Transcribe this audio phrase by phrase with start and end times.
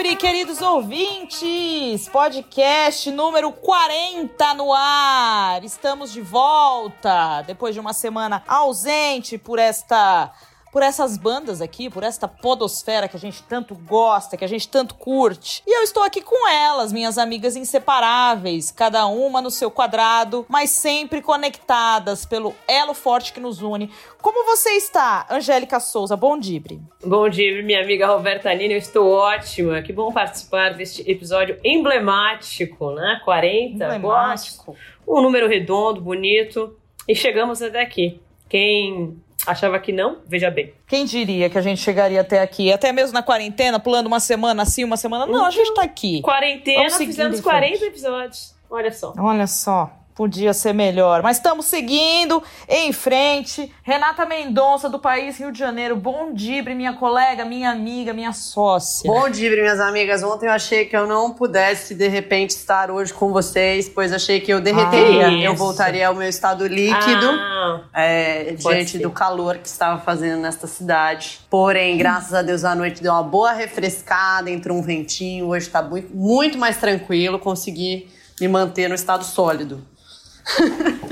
[0.00, 2.08] Dibre, queridos ouvintes!
[2.08, 5.62] Podcast número 40 no ar!
[5.62, 10.32] Estamos de volta depois de uma semana ausente por esta
[10.72, 14.68] por essas bandas aqui, por esta podosfera que a gente tanto gosta, que a gente
[14.68, 15.62] tanto curte.
[15.66, 20.70] E eu estou aqui com elas, minhas amigas inseparáveis, cada uma no seu quadrado, mas
[20.70, 23.90] sempre conectadas pelo elo forte que nos une.
[24.20, 26.16] Como você está, Angélica Souza?
[26.16, 26.80] Bom dibre.
[27.04, 29.82] Bom dibre, minha amiga Roberta Nina, eu estou ótima.
[29.82, 33.20] Que bom participar deste episódio emblemático, né?
[33.24, 33.84] 40.
[33.84, 34.76] Emblemático.
[35.06, 36.76] Um número redondo, bonito.
[37.08, 38.20] E chegamos até aqui.
[38.48, 40.18] Quem Achava que não?
[40.26, 40.74] Veja bem.
[40.86, 42.72] Quem diria que a gente chegaria até aqui?
[42.72, 45.26] Até mesmo na quarentena, pulando uma semana assim, uma semana.
[45.26, 46.20] Não, a gente tá aqui.
[46.22, 48.54] Quarentena, fizemos 40 episódios.
[48.70, 49.14] Olha só.
[49.18, 49.90] Olha só.
[50.20, 51.22] Podia ser melhor.
[51.22, 53.72] Mas estamos seguindo em frente.
[53.82, 55.96] Renata Mendonça, do país Rio de Janeiro.
[55.96, 59.10] Bom dibre, minha colega, minha amiga, minha sócia.
[59.10, 60.22] Bom dibre, minhas amigas.
[60.22, 64.40] Ontem eu achei que eu não pudesse, de repente, estar hoje com vocês, pois achei
[64.40, 65.28] que eu derreteria.
[65.28, 68.98] Ah, eu voltaria ao meu estado líquido ah, é, diante ser.
[68.98, 71.40] do calor que estava fazendo nesta cidade.
[71.48, 75.46] Porém, graças a Deus, a noite deu uma boa refrescada, entrou um ventinho.
[75.46, 77.38] Hoje está muito, muito mais tranquilo.
[77.38, 78.06] Consegui
[78.38, 79.82] me manter no estado sólido.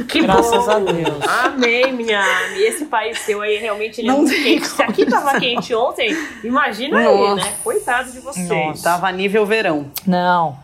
[0.08, 0.70] Que Graças bom.
[0.70, 1.28] a Deus.
[1.28, 2.60] Amém, minha amiga.
[2.60, 4.66] Esse país seu aí realmente ele é muito quente.
[4.66, 7.42] Se aqui tava quente ontem, imagina Nossa.
[7.42, 7.54] aí, né?
[7.62, 8.48] Coitado de vocês.
[8.48, 8.82] Nossa.
[8.82, 9.90] Tava nível verão.
[10.06, 10.58] Não.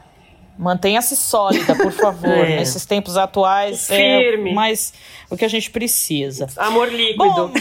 [0.58, 2.30] Mantenha-se sólida, por favor.
[2.46, 2.56] é.
[2.56, 3.90] Nesses tempos atuais.
[3.90, 4.50] É Firme.
[4.50, 4.94] É mas
[5.28, 6.48] o que a gente precisa.
[6.56, 7.18] Amor líquido.
[7.18, 7.52] Bom,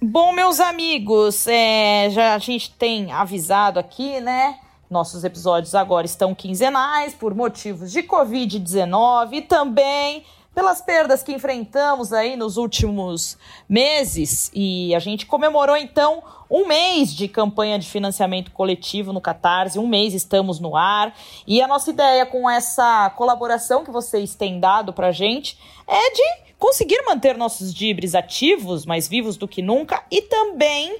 [0.00, 4.56] bom meus amigos, é, já a gente tem avisado aqui, né?
[4.90, 12.12] Nossos episódios agora estão quinzenais por motivos de Covid-19 e também pelas perdas que enfrentamos
[12.12, 13.36] aí nos últimos
[13.68, 14.50] meses.
[14.54, 19.86] E a gente comemorou então um mês de campanha de financiamento coletivo no Catarse, um
[19.86, 21.14] mês estamos no ar.
[21.46, 26.48] E a nossa ideia com essa colaboração que vocês têm dado pra gente é de
[26.58, 30.98] conseguir manter nossos dibres ativos, mais vivos do que nunca, e também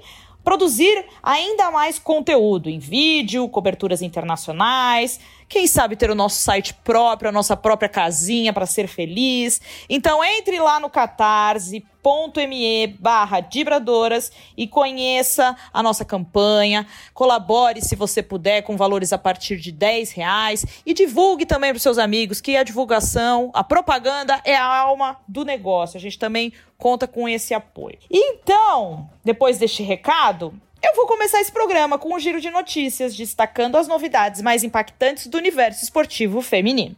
[0.48, 7.31] produzir ainda mais conteúdo em vídeo, coberturas internacionais, quem sabe ter o nosso site próprio,
[7.31, 9.60] a nossa própria casinha para ser feliz.
[9.88, 16.86] Então entre lá no catarse.me barra Dibradoras e conheça a nossa campanha.
[17.14, 21.80] Colabore se você puder com valores a partir de 10 reais e divulgue também para
[21.80, 25.97] seus amigos que a divulgação, a propaganda é a alma do negócio.
[25.97, 27.98] A gente também conta com esse apoio.
[28.10, 33.77] Então, depois deste recado, eu vou começar esse programa com um giro de notícias, destacando
[33.77, 36.97] as novidades mais impactantes do universo esportivo feminino.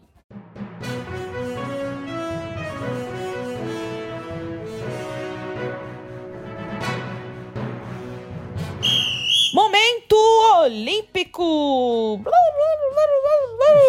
[9.53, 10.17] Momento
[10.61, 12.21] Olímpico!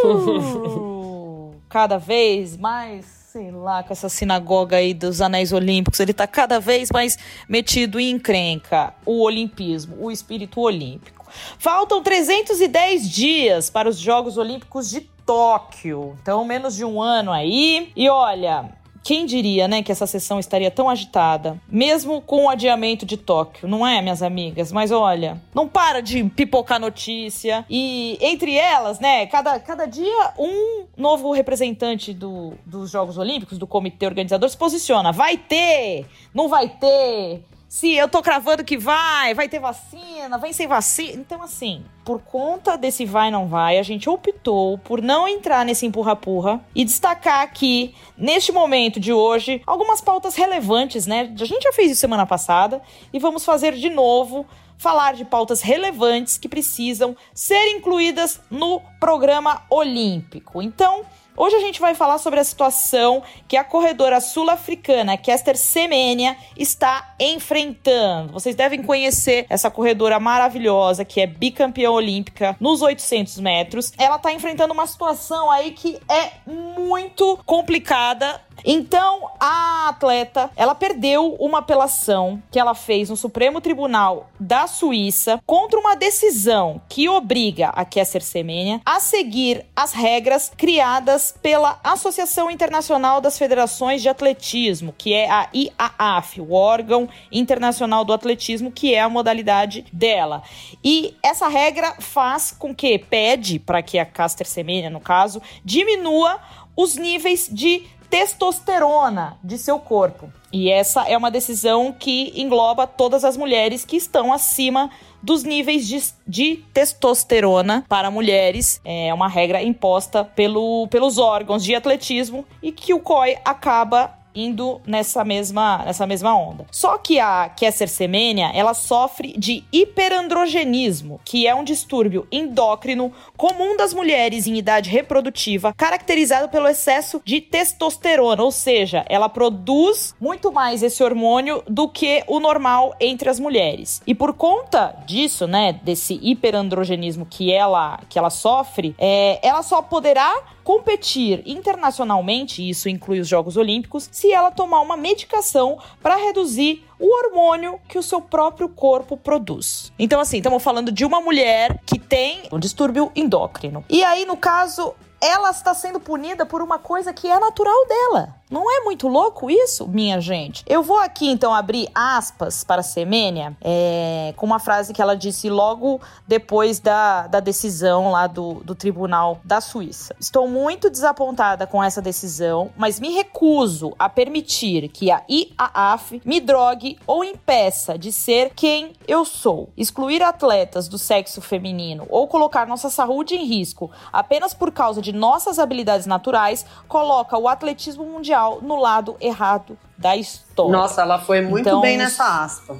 [1.69, 6.59] Cada vez mais sei lá, com essa sinagoga aí dos anéis olímpicos, ele tá cada
[6.59, 8.93] vez mais metido em encrenca.
[9.05, 11.25] O olimpismo, o espírito olímpico.
[11.57, 16.17] Faltam 310 dias para os Jogos Olímpicos de Tóquio.
[16.21, 17.93] Então, menos de um ano aí.
[17.95, 18.69] E olha,
[19.03, 23.67] quem diria, né, que essa sessão estaria tão agitada, mesmo com o adiamento de Tóquio,
[23.67, 24.71] não é, minhas amigas?
[24.71, 30.85] Mas olha, não para de pipocar notícia e entre elas, né, cada, cada dia um
[30.95, 35.11] novo representante do, dos Jogos Olímpicos, do comitê organizador, se posiciona.
[35.11, 40.51] Vai ter, não vai ter, se eu tô cravando que vai, vai ter vacina, vem
[40.51, 41.13] sem vacina.
[41.13, 45.85] Então, assim, por conta desse vai não vai, a gente optou por não entrar nesse
[45.85, 51.33] empurra-purra e destacar aqui, neste momento de hoje, algumas pautas relevantes, né?
[51.39, 52.81] A gente já fez isso semana passada
[53.13, 54.45] e vamos fazer de novo
[54.77, 60.61] falar de pautas relevantes que precisam ser incluídas no programa olímpico.
[60.61, 61.05] Então,
[61.35, 67.15] Hoje a gente vai falar sobre a situação que a corredora sul-africana Kester Semenya está
[67.17, 68.33] enfrentando.
[68.33, 73.93] Vocês devem conhecer essa corredora maravilhosa que é bicampeã olímpica nos 800 metros.
[73.97, 78.41] Ela está enfrentando uma situação aí que é muito complicada.
[78.63, 85.41] Então, a atleta, ela perdeu uma apelação que ela fez no Supremo Tribunal da Suíça
[85.45, 92.51] contra uma decisão que obriga a Kesser Semenya a seguir as regras criadas pela Associação
[92.51, 98.93] Internacional das Federações de Atletismo, que é a IAAF, o órgão internacional do atletismo, que
[98.93, 100.43] é a modalidade dela.
[100.83, 106.39] E essa regra faz com que pede para que a Caster Semenya, no caso, diminua
[106.75, 110.29] os níveis de testosterona de seu corpo.
[110.51, 114.91] E essa é uma decisão que engloba todas as mulheres que estão acima
[115.23, 118.81] dos níveis de, de, testosterona para mulheres.
[118.83, 124.81] É uma regra imposta pelo, pelos órgãos de atletismo e que o COI acaba indo
[124.85, 126.65] nessa mesma, nessa mesma onda.
[126.71, 133.75] Só que a Kesser Semenya, ela sofre de hiperandrogenismo, que é um distúrbio endócrino comum
[133.75, 140.51] das mulheres em idade reprodutiva, caracterizado pelo excesso de testosterona, ou seja, ela produz muito
[140.51, 144.01] mais esse hormônio do que o normal entre as mulheres.
[144.05, 149.81] E por conta disso, né, desse hiperandrogenismo que ela que ela sofre, é, ela só
[149.81, 156.83] poderá competir internacionalmente, isso inclui os Jogos Olímpicos, se ela tomar uma medicação para reduzir
[156.99, 159.91] o hormônio que o seu próprio corpo produz.
[159.97, 163.83] Então, assim, estamos falando de uma mulher que tem um distúrbio endócrino.
[163.89, 168.41] E aí, no caso, ela está sendo punida por uma coisa que é natural dela.
[168.51, 170.65] Não é muito louco isso, minha gente?
[170.67, 175.49] Eu vou aqui então abrir aspas para Semênia é, com uma frase que ela disse
[175.49, 180.13] logo depois da, da decisão lá do, do tribunal da Suíça.
[180.19, 186.41] Estou muito desapontada com essa decisão, mas me recuso a permitir que a IAAF me
[186.41, 189.69] drogue ou impeça de ser quem eu sou.
[189.77, 195.10] Excluir atletas do sexo feminino ou colocar nossa saúde em risco apenas por causa de
[195.11, 200.71] nossas habilidades naturais coloca o atletismo mundial no lado errado da história.
[200.71, 202.77] Nossa, ela foi muito então, bem nessa aspa.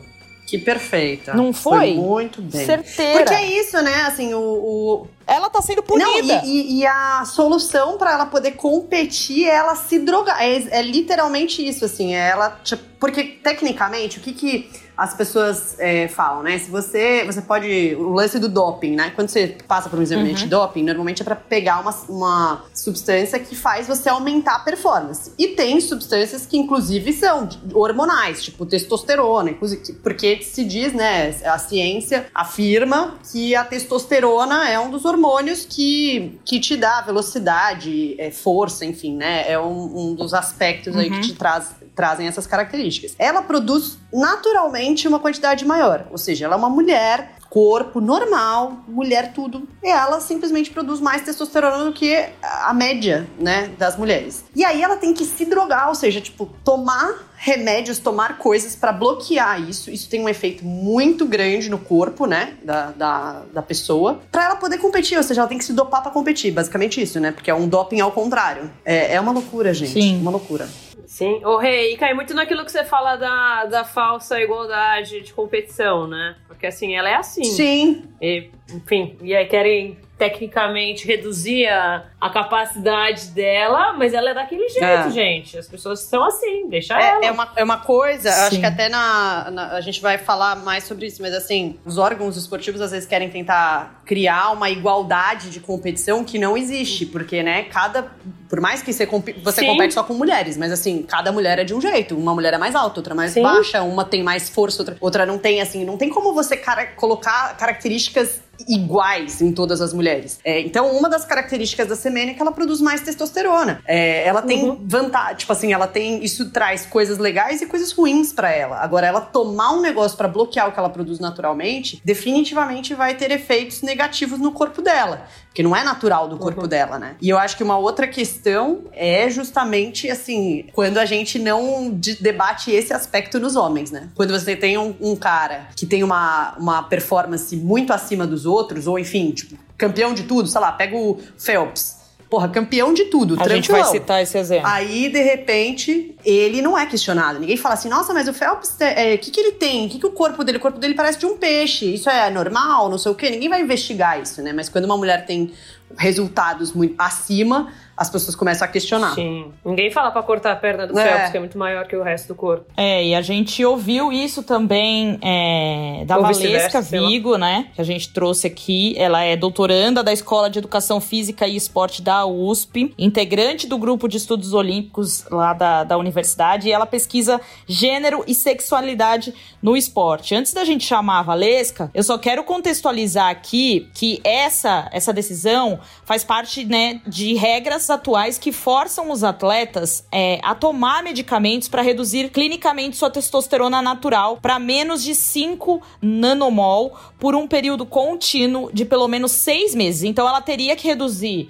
[0.51, 1.33] Que perfeita.
[1.33, 1.77] Não foi?
[1.77, 2.65] Foi muito bem.
[2.65, 3.19] Certeira.
[3.19, 4.03] Porque é isso, né?
[4.03, 4.39] Assim, o.
[4.41, 5.07] o...
[5.31, 6.09] Ela tá sendo punida.
[6.09, 10.41] Não, e, e a solução para ela poder competir é ela se drogar.
[10.41, 12.13] É, é literalmente isso, assim.
[12.13, 12.59] É ela.
[12.63, 14.69] Tipo, porque, tecnicamente, o que que
[15.01, 16.59] as pessoas é, falam, né?
[16.59, 19.11] Se você, você pode, o lance do doping, né?
[19.15, 20.35] Quando você passa por um exame uhum.
[20.35, 25.33] de doping, normalmente é para pegar uma, uma substância que faz você aumentar a performance.
[25.39, 29.55] E tem substâncias que, inclusive, são hormonais, tipo testosterona,
[30.03, 31.35] porque se diz, né?
[31.45, 35.20] A ciência afirma que a testosterona é um dos hormônios
[35.69, 39.49] que, que te dá velocidade, é, força, enfim, né?
[39.49, 41.01] É um, um dos aspectos uhum.
[41.01, 41.21] aí que uhum.
[41.21, 43.13] te traz trazem essas características.
[43.19, 49.33] Ela produz naturalmente uma quantidade maior, ou seja, ela é uma mulher corpo normal, mulher
[49.33, 54.45] tudo, e ela simplesmente produz mais testosterona do que a média, né, das mulheres.
[54.55, 58.91] E aí ela tem que se drogar, ou seja, tipo, tomar remédios, tomar coisas para
[58.91, 59.89] bloquear isso.
[59.89, 64.55] Isso tem um efeito muito grande no corpo, né, da, da, da pessoa, para ela
[64.57, 65.17] poder competir.
[65.17, 67.67] Ou seja, ela tem que se dopar para competir, basicamente isso, né, porque é um
[67.67, 68.69] doping ao contrário.
[68.85, 69.91] É, é uma loucura, gente.
[69.91, 70.21] Sim.
[70.21, 70.69] Uma loucura.
[71.07, 71.43] Sim.
[71.43, 76.07] Ô, Rei, e cai muito naquilo que você fala da, da falsa igualdade de competição,
[76.07, 76.35] né?
[76.47, 77.43] Porque assim, ela é assim.
[77.43, 78.03] Sim.
[78.21, 84.69] E, enfim, e aí querem tecnicamente reduzir a, a capacidade dela, mas ela é daquele
[84.69, 85.09] jeito, é.
[85.09, 85.57] gente.
[85.57, 87.25] As pessoas são assim, deixa é, ela.
[87.25, 88.41] É uma, é uma coisa, Sim.
[88.41, 91.97] acho que até na, na, A gente vai falar mais sobre isso, mas assim, os
[91.97, 97.41] órgãos esportivos às vezes querem tentar criar uma igualdade de competição que não existe, porque,
[97.41, 98.11] né, cada.
[98.47, 99.07] Por mais que você,
[99.41, 102.15] você compete só com mulheres, mas assim, cada mulher é de um jeito.
[102.15, 103.41] Uma mulher é mais alta, outra mais Sim.
[103.41, 106.85] baixa, uma tem mais força, outra, outra não tem, assim, não tem como você cara,
[106.85, 110.39] colocar características iguais em todas as mulheres.
[110.43, 113.81] É, então, uma das características da semênia é que ela produz mais testosterona.
[113.85, 114.79] É, ela tem uhum.
[114.85, 116.23] vantagem, tipo assim, ela tem.
[116.23, 118.77] Isso traz coisas legais e coisas ruins para ela.
[118.77, 123.31] Agora, ela tomar um negócio para bloquear o que ela produz naturalmente, definitivamente vai ter
[123.31, 125.25] efeitos negativos no corpo dela.
[125.47, 126.67] Porque não é natural do corpo uhum.
[126.67, 127.15] dela, né?
[127.21, 131.89] E eu acho que uma outra questão é justamente assim, quando a gente não
[132.21, 134.09] debate esse aspecto nos homens, né?
[134.15, 138.50] Quando você tem um, um cara que tem uma, uma performance muito acima dos outros,
[138.87, 143.35] ou enfim, tipo, campeão de tudo, sei lá, pega o Phelps porra, campeão de tudo,
[143.37, 144.65] A gente vai citar esse exemplo.
[144.65, 147.37] Aí, de repente, ele não é questionado.
[147.37, 149.85] Ninguém fala assim, nossa, mas o Phelps, o é, que, que ele tem?
[149.85, 150.57] O que, que o corpo dele?
[150.57, 151.93] O corpo dele parece de um peixe.
[151.93, 152.89] Isso é normal?
[152.89, 153.29] Não sei o quê.
[153.29, 154.53] Ninguém vai investigar isso, né?
[154.53, 155.51] Mas quando uma mulher tem
[155.97, 157.69] resultados muito acima,
[158.01, 159.13] as pessoas começam a questionar.
[159.13, 159.51] Sim.
[159.63, 161.03] Ninguém fala para cortar a perna do é.
[161.03, 162.65] Phelps, que é muito maior que o resto do corpo.
[162.75, 167.67] É, e a gente ouviu isso também é, da Ou Valesca Vigo, né?
[167.75, 168.95] Que a gente trouxe aqui.
[168.97, 174.07] Ela é doutoranda da Escola de Educação Física e Esporte da USP, integrante do grupo
[174.07, 179.31] de estudos olímpicos lá da, da universidade, e ela pesquisa gênero e sexualidade
[179.61, 180.33] no esporte.
[180.33, 185.79] Antes da gente chamar a Valesca, eu só quero contextualizar aqui que essa, essa decisão
[186.03, 191.81] faz parte né, de regras atuais que forçam os atletas é, a tomar medicamentos para
[191.81, 198.85] reduzir clinicamente sua testosterona natural para menos de 5 nanomol por um período contínuo de
[198.85, 200.03] pelo menos seis meses.
[200.03, 201.49] Então ela teria que reduzir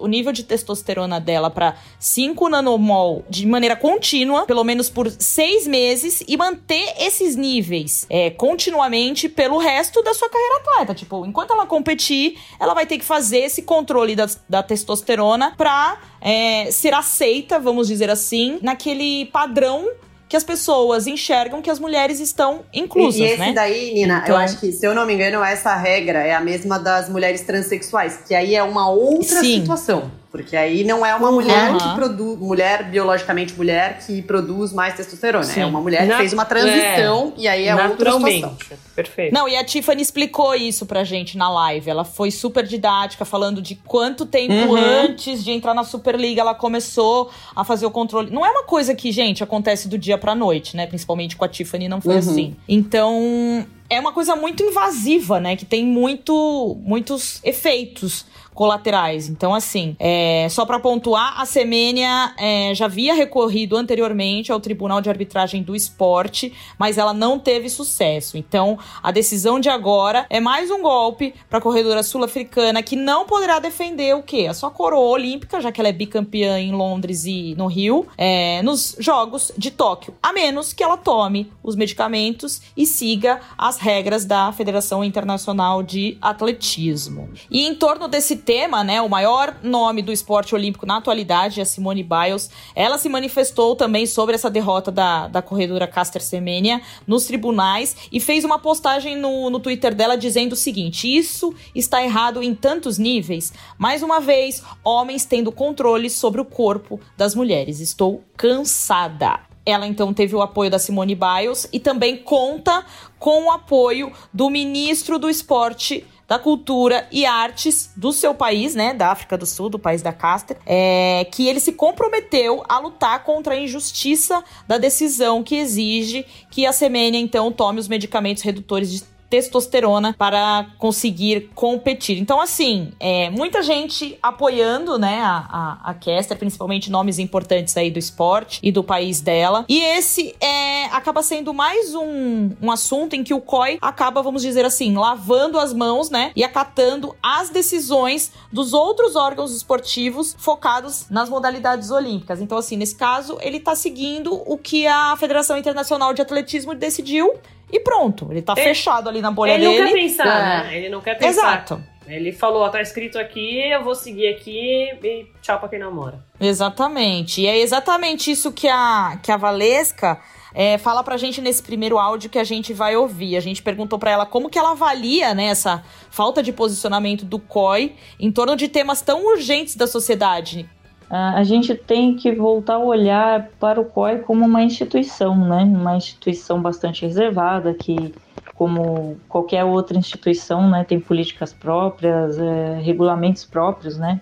[0.00, 5.66] o nível de testosterona dela para 5 nanomol de maneira contínua, pelo menos por seis
[5.66, 10.94] meses, e manter esses níveis é, continuamente pelo resto da sua carreira atleta.
[10.94, 15.98] Tipo, enquanto ela competir, ela vai ter que fazer esse controle da, da testosterona para
[16.20, 19.88] é, ser aceita, vamos dizer assim, naquele padrão
[20.28, 23.52] que as pessoas enxergam que as mulheres estão inclusas, e, e esse né?
[23.52, 24.34] daí, Nina, então...
[24.34, 27.42] eu acho que, se eu não me engano, essa regra é a mesma das mulheres
[27.42, 29.60] transexuais, que aí é uma outra Sim.
[29.60, 30.10] situação.
[30.34, 31.78] Porque aí não é uma mulher uhum.
[31.78, 35.44] que produz, mulher biologicamente mulher que produz mais testosterona.
[35.44, 35.60] Sim.
[35.60, 37.40] É uma mulher que fez uma transição é.
[37.40, 38.56] e aí é outra situação.
[38.96, 39.32] Perfeito.
[39.32, 41.88] Não, e a Tiffany explicou isso pra gente na live.
[41.88, 44.74] Ela foi super didática, falando de quanto tempo uhum.
[44.74, 48.32] antes de entrar na Superliga ela começou a fazer o controle.
[48.32, 50.84] Não é uma coisa que, gente, acontece do dia pra noite, né?
[50.88, 52.18] Principalmente com a Tiffany não foi uhum.
[52.18, 52.56] assim.
[52.68, 55.56] Então, é uma coisa muito invasiva, né?
[55.56, 59.28] Que tem muito, muitos efeitos colaterais.
[59.28, 65.00] Então, assim, é, só para pontuar, a Semênia é, já havia recorrido anteriormente ao Tribunal
[65.00, 68.38] de Arbitragem do Esporte, mas ela não teve sucesso.
[68.38, 73.26] Então, a decisão de agora é mais um golpe para a corredora sul-africana que não
[73.26, 74.46] poderá defender o quê?
[74.48, 78.62] A sua coroa olímpica, já que ela é bicampeã em Londres e no Rio, é,
[78.62, 83.40] nos Jogos de Tóquio, a menos que ela tome os medicamentos e siga
[83.74, 87.28] as regras da Federação Internacional de Atletismo.
[87.50, 91.64] E em torno desse tema, né, o maior nome do esporte olímpico na atualidade, a
[91.64, 97.24] Simone Biles, ela se manifestou também sobre essa derrota da, da corredora Caster Semenya nos
[97.24, 102.42] tribunais e fez uma postagem no, no Twitter dela dizendo o seguinte: Isso está errado
[102.42, 103.52] em tantos níveis.
[103.76, 107.80] Mais uma vez, homens tendo controle sobre o corpo das mulheres.
[107.80, 109.53] Estou cansada.
[109.66, 112.84] Ela então teve o apoio da Simone Biles e também conta
[113.18, 118.94] com o apoio do ministro do esporte da cultura e artes do seu país, né,
[118.94, 123.22] da África do Sul, do país da Caster, é, que ele se comprometeu a lutar
[123.24, 128.90] contra a injustiça da decisão que exige que a Semênia, então, tome os medicamentos redutores
[128.90, 132.18] de testosterona para conseguir competir.
[132.18, 137.90] Então, assim, é, muita gente apoiando, né, a, a, a Kester, principalmente nomes importantes aí
[137.90, 139.64] do esporte e do país dela.
[139.68, 144.40] E esse é, acaba sendo mais um, um assunto em que o COI acaba, vamos
[144.40, 151.06] dizer assim, lavando as mãos, né, e acatando as decisões dos outros órgãos esportivos focados
[151.10, 152.40] nas modalidades olímpicas.
[152.40, 157.34] Então, assim, nesse caso, ele tá seguindo o que a Federação Internacional de Atletismo decidiu
[157.70, 158.28] e pronto.
[158.30, 159.74] Ele tá ele, fechado ali na bolha ele dele.
[159.74, 160.42] Ele não quer pensar, é.
[160.42, 160.76] né?
[160.76, 161.30] Ele não quer pensar.
[161.30, 161.94] Exato.
[162.06, 166.22] Ele falou, ó, tá escrito aqui, eu vou seguir aqui e tchau pra quem namora.
[166.38, 167.40] Exatamente.
[167.40, 170.20] E é exatamente isso que a, que a Valesca
[170.54, 173.36] é, fala pra gente nesse primeiro áudio que a gente vai ouvir.
[173.36, 177.38] A gente perguntou para ela como que ela avalia né, essa falta de posicionamento do
[177.38, 180.68] COI em torno de temas tão urgentes da sociedade,
[181.10, 185.62] a gente tem que voltar a olhar para o COI como uma instituição, né?
[185.62, 188.14] Uma instituição bastante reservada que,
[188.54, 194.20] como qualquer outra instituição, né, tem políticas próprias, é, regulamentos próprios, né?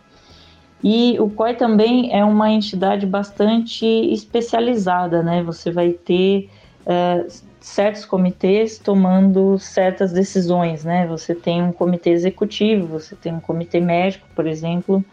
[0.82, 5.42] E o COI também é uma entidade bastante especializada, né?
[5.44, 6.50] Você vai ter
[6.84, 7.24] é,
[7.60, 11.06] certos comitês tomando certas decisões, né?
[11.06, 15.04] Você tem um comitê executivo, você tem um comitê médico, por exemplo,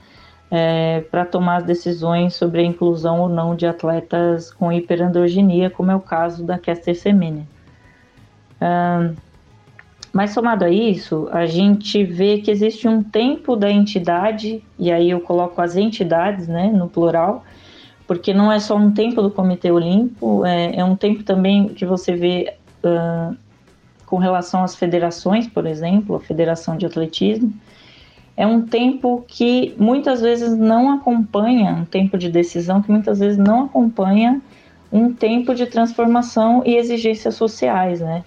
[0.51, 5.91] é, para tomar as decisões sobre a inclusão ou não de atletas com hiperandrogenia, como
[5.91, 7.45] é o caso da Kester Semenya.
[8.61, 9.15] Um,
[10.11, 15.11] mas somado a isso, a gente vê que existe um tempo da entidade, e aí
[15.11, 17.43] eu coloco as entidades né, no plural,
[18.07, 21.85] porque não é só um tempo do Comitê Olímpico, é, é um tempo também que
[21.85, 23.37] você vê uh,
[24.07, 27.53] com relação às federações, por exemplo, a Federação de Atletismo,
[28.39, 33.37] é um tempo que muitas vezes não acompanha, um tempo de decisão que muitas vezes
[33.37, 34.41] não acompanha
[34.89, 38.23] um tempo de transformação e exigências sociais, né?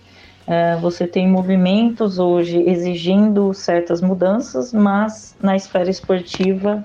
[0.46, 6.84] é, você tem movimentos hoje exigindo certas mudanças, mas na esfera esportiva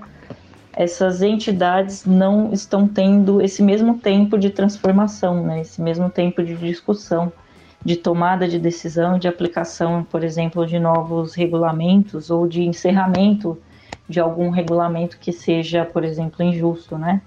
[0.74, 5.60] essas entidades não estão tendo esse mesmo tempo de transformação, né?
[5.60, 7.30] esse mesmo tempo de discussão,
[7.88, 13.58] de tomada de decisão, de aplicação, por exemplo, de novos regulamentos ou de encerramento
[14.06, 16.98] de algum regulamento que seja, por exemplo, injusto.
[16.98, 17.22] Né?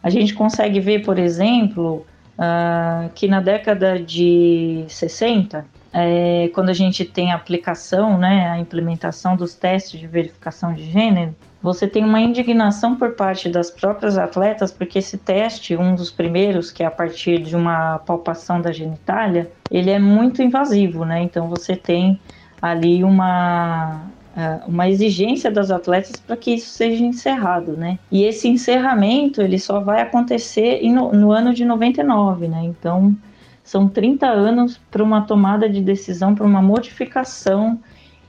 [0.00, 2.06] A gente consegue ver, por exemplo,
[2.38, 8.60] uh, que na década de 60, é, quando a gente tem a aplicação, né, a
[8.60, 14.18] implementação dos testes de verificação de gênero, você tem uma indignação por parte das próprias
[14.18, 18.70] atletas, porque esse teste, um dos primeiros, que é a partir de uma palpação da
[18.70, 21.22] genitália, ele é muito invasivo, né?
[21.22, 22.20] Então você tem
[22.60, 24.02] ali uma,
[24.36, 27.98] é, uma exigência das atletas para que isso seja encerrado, né?
[28.12, 32.60] E esse encerramento, ele só vai acontecer no, no ano de 99, né?
[32.62, 33.16] Então,
[33.62, 37.80] são 30 anos para uma tomada de decisão, para uma modificação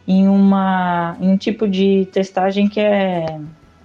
[0.07, 3.39] em, uma, em um tipo de testagem que é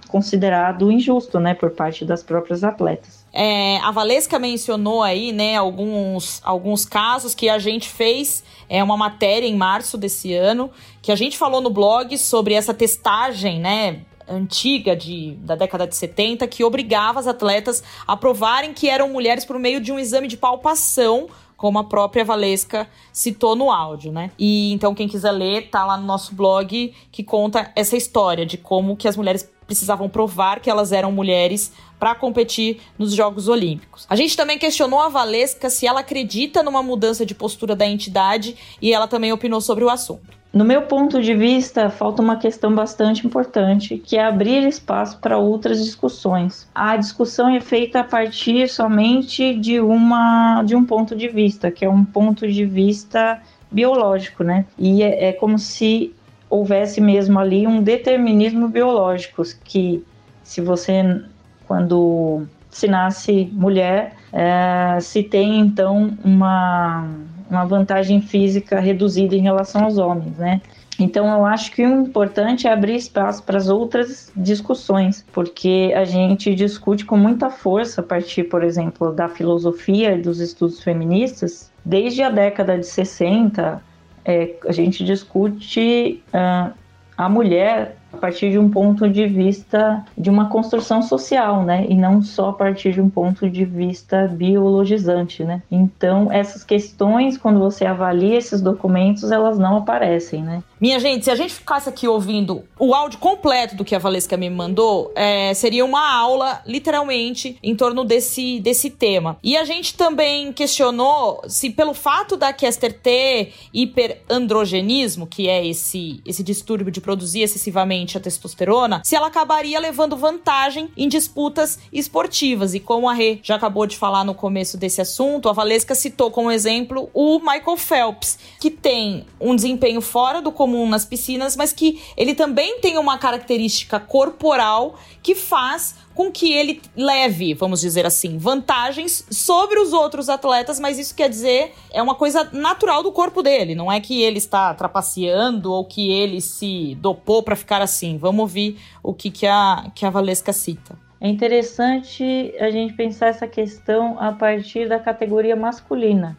[0.07, 3.25] considerado injusto, né, por parte das próprias atletas.
[3.31, 8.97] É, a Valesca mencionou aí, né, alguns, alguns casos que a gente fez é uma
[8.97, 10.69] matéria em março desse ano,
[11.01, 15.95] que a gente falou no blog sobre essa testagem, né, antiga de, da década de
[15.95, 20.27] 70 que obrigava as atletas a provarem que eram mulheres por meio de um exame
[20.27, 21.27] de palpação
[21.61, 24.31] como a própria Valesca citou no áudio, né?
[24.39, 28.57] E então quem quiser ler, tá lá no nosso blog que conta essa história de
[28.57, 34.07] como que as mulheres precisavam provar que elas eram mulheres para competir nos Jogos Olímpicos.
[34.09, 38.57] A gente também questionou a Valesca se ela acredita numa mudança de postura da entidade
[38.81, 40.40] e ela também opinou sobre o assunto.
[40.53, 45.37] No meu ponto de vista, falta uma questão bastante importante, que é abrir espaço para
[45.37, 46.67] outras discussões.
[46.75, 51.85] A discussão é feita a partir somente de uma de um ponto de vista, que
[51.85, 53.41] é um ponto de vista
[53.71, 54.65] biológico, né?
[54.77, 56.13] E é, é como se
[56.49, 60.03] houvesse mesmo ali um determinismo biológico, que
[60.43, 61.23] se você
[61.65, 67.07] quando se nasce mulher, é, se tem então uma
[67.51, 70.61] uma vantagem física reduzida em relação aos homens, né?
[70.97, 76.05] Então, eu acho que o importante é abrir espaço para as outras discussões, porque a
[76.05, 81.71] gente discute com muita força a partir, por exemplo, da filosofia e dos estudos feministas.
[81.83, 83.81] Desde a década de 60,
[84.23, 86.71] é, a gente discute uh,
[87.17, 91.85] a mulher a partir de um ponto de vista de uma construção social, né?
[91.89, 95.61] E não só a partir de um ponto de vista biologizante, né?
[95.71, 100.63] Então, essas questões, quando você avalia esses documentos, elas não aparecem, né?
[100.79, 104.35] Minha gente, se a gente ficasse aqui ouvindo o áudio completo do que a Valesca
[104.35, 109.37] me mandou, é, seria uma aula, literalmente, em torno desse, desse tema.
[109.43, 116.19] E a gente também questionou se, pelo fato da Kester ter hiperandrogenismo, que é esse,
[116.25, 122.73] esse distúrbio de produzir excessivamente a testosterona, se ela acabaria levando vantagem em disputas esportivas.
[122.73, 126.31] E como a Rê já acabou de falar no começo desse assunto, a Valesca citou
[126.31, 131.55] como exemplo o Michael Phelps, que tem um desempenho fora do comum comum nas piscinas,
[131.55, 137.81] mas que ele também tem uma característica corporal que faz com que ele leve, vamos
[137.81, 143.03] dizer assim, vantagens sobre os outros atletas, mas isso quer dizer é uma coisa natural
[143.03, 147.55] do corpo dele, não é que ele está trapaceando ou que ele se dopou para
[147.55, 148.17] ficar assim.
[148.17, 150.97] Vamos ouvir o que, que, a, que a Valesca cita.
[151.19, 156.37] É interessante a gente pensar essa questão a partir da categoria masculina,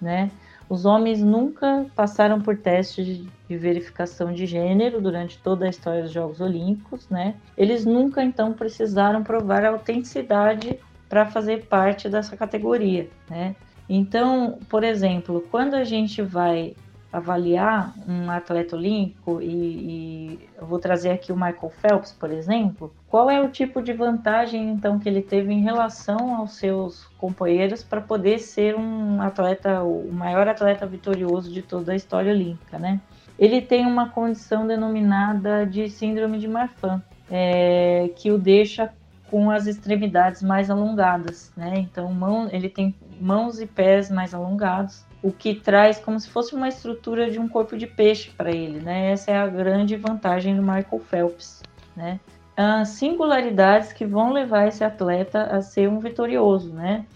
[0.00, 0.30] né?
[0.72, 3.06] Os homens nunca passaram por testes
[3.46, 7.34] de verificação de gênero durante toda a história dos Jogos Olímpicos, né?
[7.58, 10.80] Eles nunca então precisaram provar a autenticidade
[11.10, 13.54] para fazer parte dessa categoria, né?
[13.86, 16.74] Então, por exemplo, quando a gente vai
[17.12, 22.92] avaliar um atleta olímpico e, e, eu vou trazer aqui o Michael Phelps, por exemplo,
[23.06, 27.84] qual é o tipo de vantagem então que ele teve em relação aos seus companheiros
[27.84, 32.98] para poder ser um atleta, o maior atleta vitorioso de toda a história olímpica, né?
[33.38, 38.92] Ele tem uma condição denominada de síndrome de Marfan, é, que o deixa
[39.30, 41.74] com as extremidades mais alongadas, né?
[41.76, 46.54] Então, mão, ele tem mãos e pés mais alongados o que traz como se fosse
[46.54, 49.12] uma estrutura de um corpo de peixe para ele, né?
[49.12, 51.62] Essa é a grande vantagem do Michael Phelps,
[51.96, 52.18] né?
[52.56, 57.06] As singularidades que vão levar esse atleta a ser um vitorioso, né?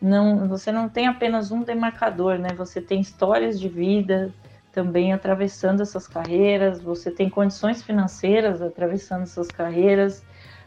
[0.00, 2.50] Não, você não tem apenas um demarcador, né?
[2.56, 4.30] Você tem histórias de vida
[4.70, 10.22] também atravessando essas carreiras, você tem condições financeiras atravessando essas carreiras,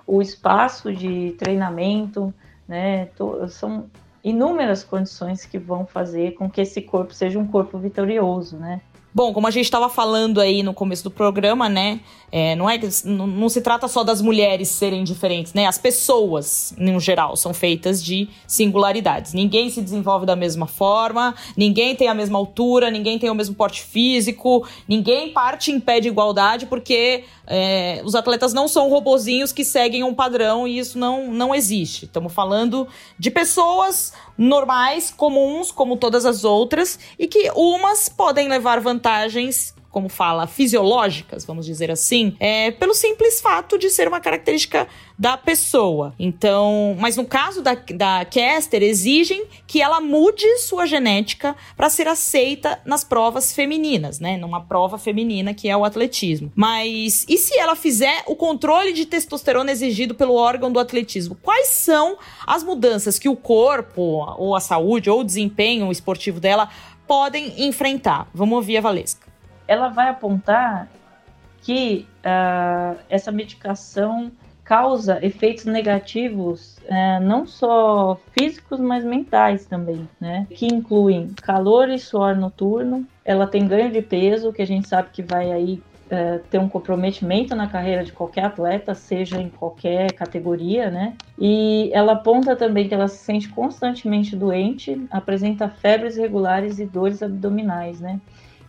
[0.08, 2.34] o espaço de treinamento,
[2.68, 3.10] né?
[3.50, 3.88] São
[4.24, 8.82] inúmeras condições que vão fazer com que esse corpo seja um corpo vitorioso, né?
[9.12, 12.00] Bom, como a gente estava falando aí no começo do programa, né?
[12.32, 15.66] É, não, é, não, não, se trata só das mulheres serem diferentes, né?
[15.66, 19.34] As pessoas, no geral, são feitas de singularidades.
[19.34, 23.56] Ninguém se desenvolve da mesma forma, ninguém tem a mesma altura, ninguém tem o mesmo
[23.56, 29.52] porte físico, ninguém parte em pé de igualdade, porque é, os atletas não são robozinhos
[29.52, 32.06] que seguem um padrão e isso não, não existe.
[32.06, 38.80] Estamos falando de pessoas normais, comuns, como todas as outras, e que umas podem levar
[38.80, 44.88] vantagens como fala, fisiológicas, vamos dizer assim, é pelo simples fato de ser uma característica
[45.18, 46.14] da pessoa.
[46.20, 52.08] Então, mas no caso da, da Kester, exigem que ela mude sua genética para ser
[52.08, 54.38] aceita nas provas femininas, né?
[54.38, 56.52] Numa prova feminina que é o atletismo.
[56.56, 61.36] Mas e se ela fizer o controle de testosterona exigido pelo órgão do atletismo?
[61.42, 64.02] Quais são as mudanças que o corpo,
[64.38, 66.70] ou a saúde, ou o desempenho esportivo dela
[67.08, 68.30] podem enfrentar?
[68.34, 69.29] Vamos ouvir a Valesca
[69.70, 70.90] ela vai apontar
[71.62, 74.32] que uh, essa medicação
[74.64, 80.48] causa efeitos negativos uh, não só físicos, mas mentais também, né?
[80.50, 83.06] Que incluem calor e suor noturno.
[83.24, 86.68] Ela tem ganho de peso, que a gente sabe que vai aí uh, ter um
[86.68, 91.14] comprometimento na carreira de qualquer atleta, seja em qualquer categoria, né?
[91.38, 97.22] E ela aponta também que ela se sente constantemente doente, apresenta febres regulares e dores
[97.22, 98.20] abdominais, né?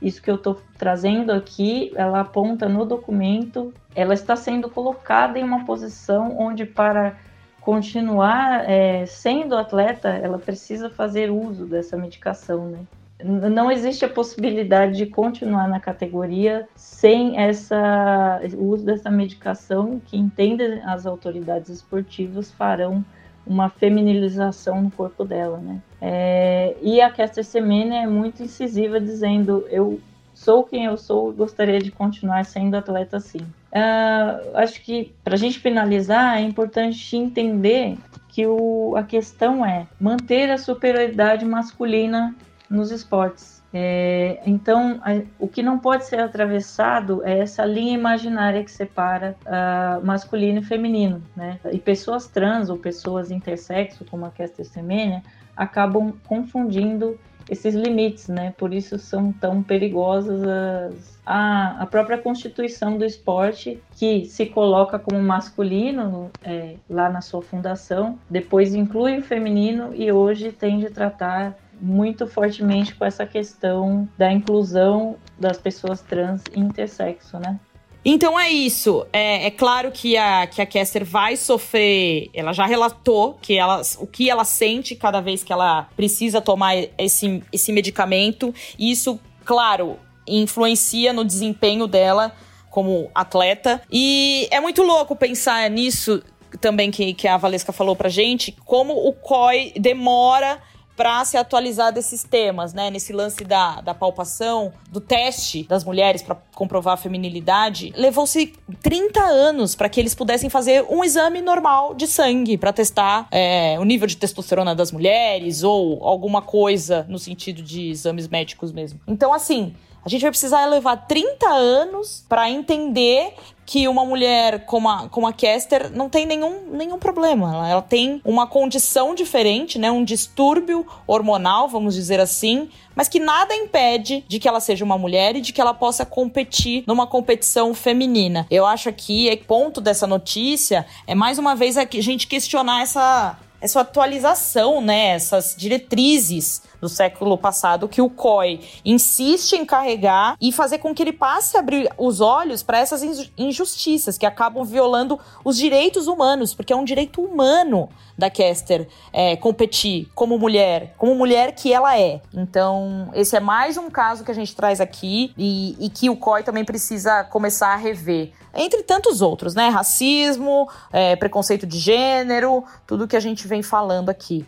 [0.00, 5.44] Isso que eu estou trazendo aqui, ela aponta no documento, ela está sendo colocada em
[5.44, 7.16] uma posição onde para
[7.60, 12.78] continuar é, sendo atleta, ela precisa fazer uso dessa medicação, né?
[13.22, 20.16] Não existe a possibilidade de continuar na categoria sem essa, o uso dessa medicação que
[20.16, 23.04] entende as autoridades esportivas farão
[23.50, 25.82] uma feminilização no corpo dela, né?
[26.00, 30.00] É, e a Kester Semenya é muito incisiva, dizendo: Eu
[30.32, 33.40] sou quem eu sou e gostaria de continuar sendo atleta assim.
[33.72, 39.88] Uh, acho que para a gente finalizar é importante entender que o, a questão é
[40.00, 42.34] manter a superioridade masculina
[42.70, 43.60] nos esportes.
[43.72, 49.37] É, então, a, o que não pode ser atravessado é essa linha imaginária que separa
[49.46, 51.61] uh, masculino e feminino, né?
[51.70, 55.22] E pessoas trans ou pessoas intersexo, como a Kester Semenya,
[55.56, 58.54] acabam confundindo esses limites, né?
[58.56, 64.98] Por isso são tão perigosas as, a, a própria constituição do esporte, que se coloca
[64.98, 70.90] como masculino é, lá na sua fundação, depois inclui o feminino e hoje tende a
[70.90, 77.59] tratar muito fortemente com essa questão da inclusão das pessoas trans e intersexo, né?
[78.05, 79.07] Então é isso.
[79.12, 82.31] É, é, claro que a, que a Kester vai sofrer.
[82.33, 86.75] Ela já relatou que ela, o que ela sente cada vez que ela precisa tomar
[86.97, 88.55] esse, esse medicamento.
[88.79, 92.35] E isso, claro, influencia no desempenho dela
[92.71, 93.83] como atleta.
[93.93, 96.23] E é muito louco pensar nisso
[96.61, 100.59] também que, que a Valesca falou pra gente, como o COI demora
[101.00, 102.90] para se atualizar desses temas, né?
[102.90, 109.18] Nesse lance da, da palpação, do teste das mulheres para comprovar a feminilidade, levou-se 30
[109.18, 113.84] anos para que eles pudessem fazer um exame normal de sangue para testar é, o
[113.84, 119.00] nível de testosterona das mulheres ou alguma coisa no sentido de exames médicos mesmo.
[119.08, 123.34] Então, assim, a gente vai precisar levar 30 anos para entender
[123.70, 127.54] que uma mulher como a, como a Kester não tem nenhum, nenhum problema.
[127.54, 129.90] Ela, ela tem uma condição diferente, né?
[129.92, 134.98] Um distúrbio hormonal, vamos dizer assim, mas que nada impede de que ela seja uma
[134.98, 138.44] mulher e de que ela possa competir numa competição feminina.
[138.50, 143.38] Eu acho aqui, é ponto dessa notícia, é mais uma vez a gente questionar essa
[143.60, 150.53] essa atualização, né, essas diretrizes do século passado que o COI insiste em carregar e
[150.53, 153.03] fazer com que ele passe a abrir os olhos para essas
[153.37, 159.37] injustiças que acabam violando os direitos humanos, porque é um direito humano da Kester é,
[159.37, 162.21] competir como mulher, como mulher que ela é.
[162.35, 166.16] Então, esse é mais um caso que a gente traz aqui e, e que o
[166.16, 169.69] COI também precisa começar a rever entre tantos outros, né?
[169.69, 174.45] Racismo, é, preconceito de gênero, tudo que a gente vem falando aqui.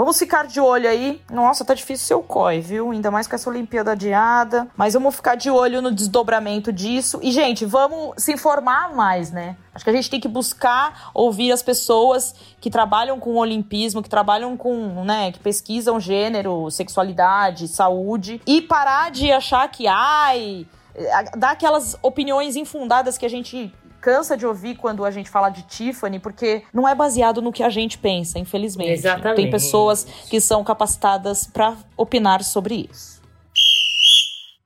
[0.00, 1.20] Vamos ficar de olho aí.
[1.30, 2.90] Nossa, tá difícil ser o COI, viu?
[2.90, 4.66] Ainda mais com essa Olimpíada adiada.
[4.74, 7.20] Mas vamos ficar de olho no desdobramento disso.
[7.22, 9.58] E, gente, vamos se informar mais, né?
[9.74, 14.08] Acho que a gente tem que buscar ouvir as pessoas que trabalham com olimpismo, que
[14.08, 18.40] trabalham com, né, que pesquisam gênero, sexualidade, saúde.
[18.46, 20.66] E parar de achar que, ai,
[21.36, 25.62] dar aquelas opiniões infundadas que a gente cansa de ouvir quando a gente fala de
[25.62, 28.92] Tiffany, porque não é baseado no que a gente pensa, infelizmente.
[28.92, 29.36] Exatamente.
[29.36, 33.20] Tem pessoas que são capacitadas para opinar sobre isso.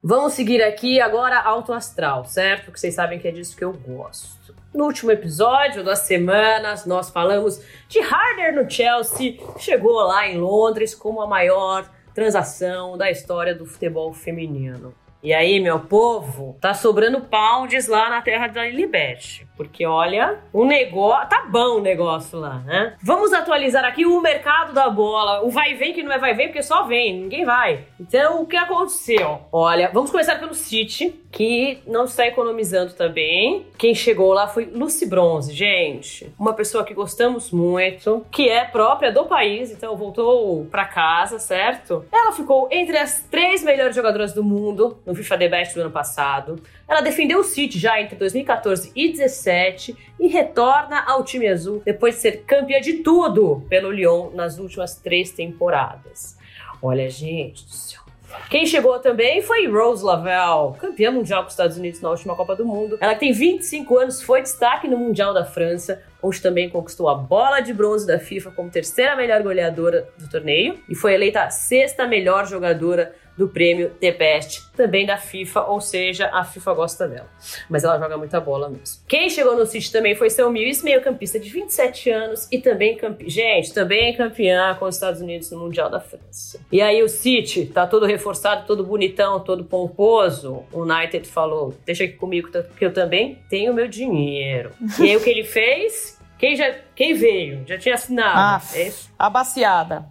[0.02, 2.66] Vamos seguir aqui agora alto astral, certo?
[2.66, 4.54] Porque vocês sabem que é disso que eu gosto.
[4.74, 10.94] No último episódio das semanas, nós falamos de Harder no Chelsea, chegou lá em Londres
[10.94, 14.94] como a maior transação da história do futebol feminino.
[15.24, 19.48] E aí, meu povo, tá sobrando pounds lá na terra da Lilibet.
[19.56, 21.28] Porque olha, o negócio.
[21.30, 22.94] Tá bom o negócio lá, né?
[23.02, 25.42] Vamos atualizar aqui o mercado da bola.
[25.42, 27.86] O vai e vem que não é vai e vem, porque só vem, ninguém vai.
[27.98, 29.40] Então, o que aconteceu?
[29.50, 33.66] Olha, vamos começar pelo City, que não está economizando também.
[33.78, 36.34] Quem chegou lá foi Lucy Bronze, gente.
[36.38, 42.04] Uma pessoa que gostamos muito, que é própria do país, então voltou para casa, certo?
[42.12, 45.90] Ela ficou entre as três melhores jogadoras do mundo no FIFA The Best do ano
[45.90, 46.62] passado.
[46.88, 52.16] Ela defendeu o City já entre 2014 e 2017 e retorna ao time azul depois
[52.16, 56.36] de ser campeã de tudo pelo Lyon nas últimas três temporadas.
[56.82, 58.04] Olha, gente do céu.
[58.50, 62.56] Quem chegou também foi Rose Lavelle, campeã mundial com os Estados Unidos na última Copa
[62.56, 62.98] do Mundo.
[63.00, 67.60] Ela tem 25 anos, foi destaque no Mundial da França, onde também conquistou a bola
[67.60, 72.06] de bronze da FIFA como terceira melhor goleadora do torneio e foi eleita a sexta
[72.06, 77.28] melhor jogadora do prêmio The Best, também da FIFA, ou seja, a FIFA gosta dela.
[77.68, 79.02] Mas ela joga muita bola mesmo.
[79.06, 83.28] Quem chegou no City também foi seu Mills, meio-campista de 27 anos e também campe...
[83.28, 86.60] gente, também campeã com os Estados Unidos no Mundial da França.
[86.70, 90.64] E aí o City tá todo reforçado, todo bonitão, todo pomposo.
[90.72, 94.70] O United falou: "Deixa aqui comigo que eu também tenho meu dinheiro".
[95.00, 96.18] e aí o que ele fez?
[96.44, 97.64] Quem, já, quem veio?
[97.66, 98.36] Já tinha assinado.
[98.36, 100.04] Ah, é a baciada.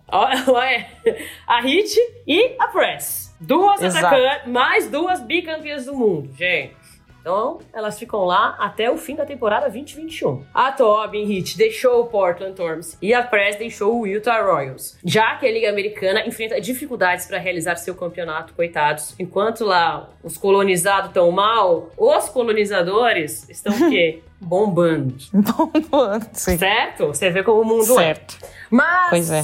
[1.46, 3.36] A Hit e a Press.
[3.40, 6.74] Duas atacantes, mais duas bicampeãs do mundo, gente.
[7.22, 10.44] Então, elas ficam lá até o fim da temporada 2021.
[10.52, 14.98] A Tobin Heat deixou o Portland Storms e a Press deixou o Utah Royals.
[15.06, 19.14] Já que a Liga Americana enfrenta dificuldades para realizar seu campeonato, coitados.
[19.20, 24.24] Enquanto lá os colonizados estão mal, os colonizadores estão o quê?
[24.44, 25.16] bombando.
[25.34, 26.58] Bombando, sim.
[26.58, 27.08] Certo?
[27.08, 28.38] Você vê como o mundo certo.
[28.44, 28.48] é.
[28.70, 29.44] Mas pois é.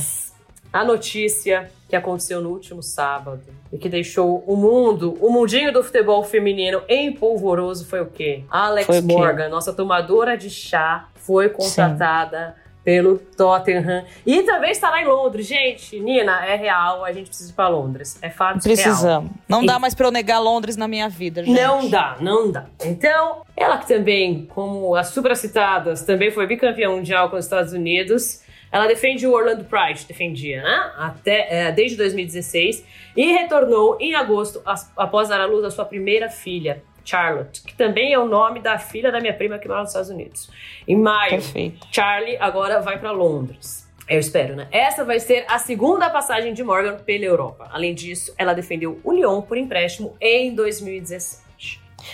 [0.71, 5.83] a notícia que aconteceu no último sábado e que deixou o mundo, o mundinho do
[5.83, 8.43] futebol feminino em polvoroso foi o quê?
[8.49, 9.49] Alex o Morgan, quê?
[9.49, 14.03] nossa tomadora de chá, foi contratada Sim pelo Tottenham.
[14.25, 15.45] E também estará em Londres.
[15.45, 18.17] Gente, Nina, é real, a gente precisa ir pra Londres.
[18.19, 19.03] É fato Precisamos.
[19.03, 19.25] Real.
[19.47, 19.67] Não e...
[19.67, 21.55] dá mais pra eu negar Londres na minha vida, gente.
[21.55, 22.65] Não dá, não dá.
[22.83, 28.41] Então, ela que também, como as supracitadas, também foi bicampeã mundial com os Estados Unidos.
[28.71, 30.91] Ela defende o Orlando Pride, defendia, né?
[30.97, 32.83] Até, é, desde 2016
[33.15, 34.63] e retornou em agosto
[34.97, 38.77] após dar à luz a sua primeira filha, Charlotte, que também é o nome da
[38.77, 40.49] filha da minha prima que mora nos Estados Unidos.
[40.87, 41.87] Em maio, Perfeito.
[41.91, 43.89] Charlie agora vai para Londres.
[44.07, 44.67] Eu espero, né?
[44.71, 47.69] Essa vai ser a segunda passagem de Morgan pela Europa.
[47.71, 51.49] Além disso, ela defendeu o Lyon por empréstimo em 2017.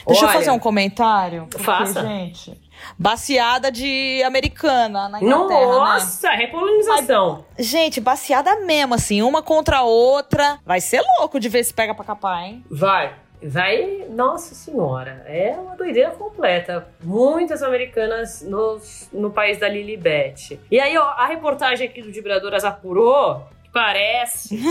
[0.08, 1.48] Deixa Olha, eu fazer um comentário.
[1.50, 2.02] Porque, faça.
[2.02, 2.60] Gente,
[2.98, 5.66] baseada de americana na Inglaterra, né?
[5.68, 6.36] Nossa, né?
[6.36, 7.46] repolonização.
[7.58, 10.60] gente, baseada mesmo, assim, uma contra a outra.
[10.66, 12.66] Vai ser louco de ver se pega pra capar, hein?
[12.70, 13.25] Vai.
[13.42, 16.88] Vai, nossa senhora, é uma doideira completa.
[17.04, 18.80] Muitas americanas no,
[19.14, 20.60] no país da Lilibet.
[20.72, 24.58] E aí, ó, a reportagem aqui do Vibradoras apurou que parece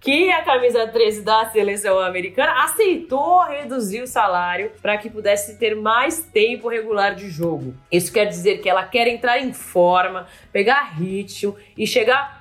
[0.00, 5.74] que a camisa 13 da seleção americana aceitou reduzir o salário para que pudesse ter
[5.74, 7.74] mais tempo regular de jogo.
[7.90, 12.40] Isso quer dizer que ela quer entrar em forma, pegar ritmo e chegar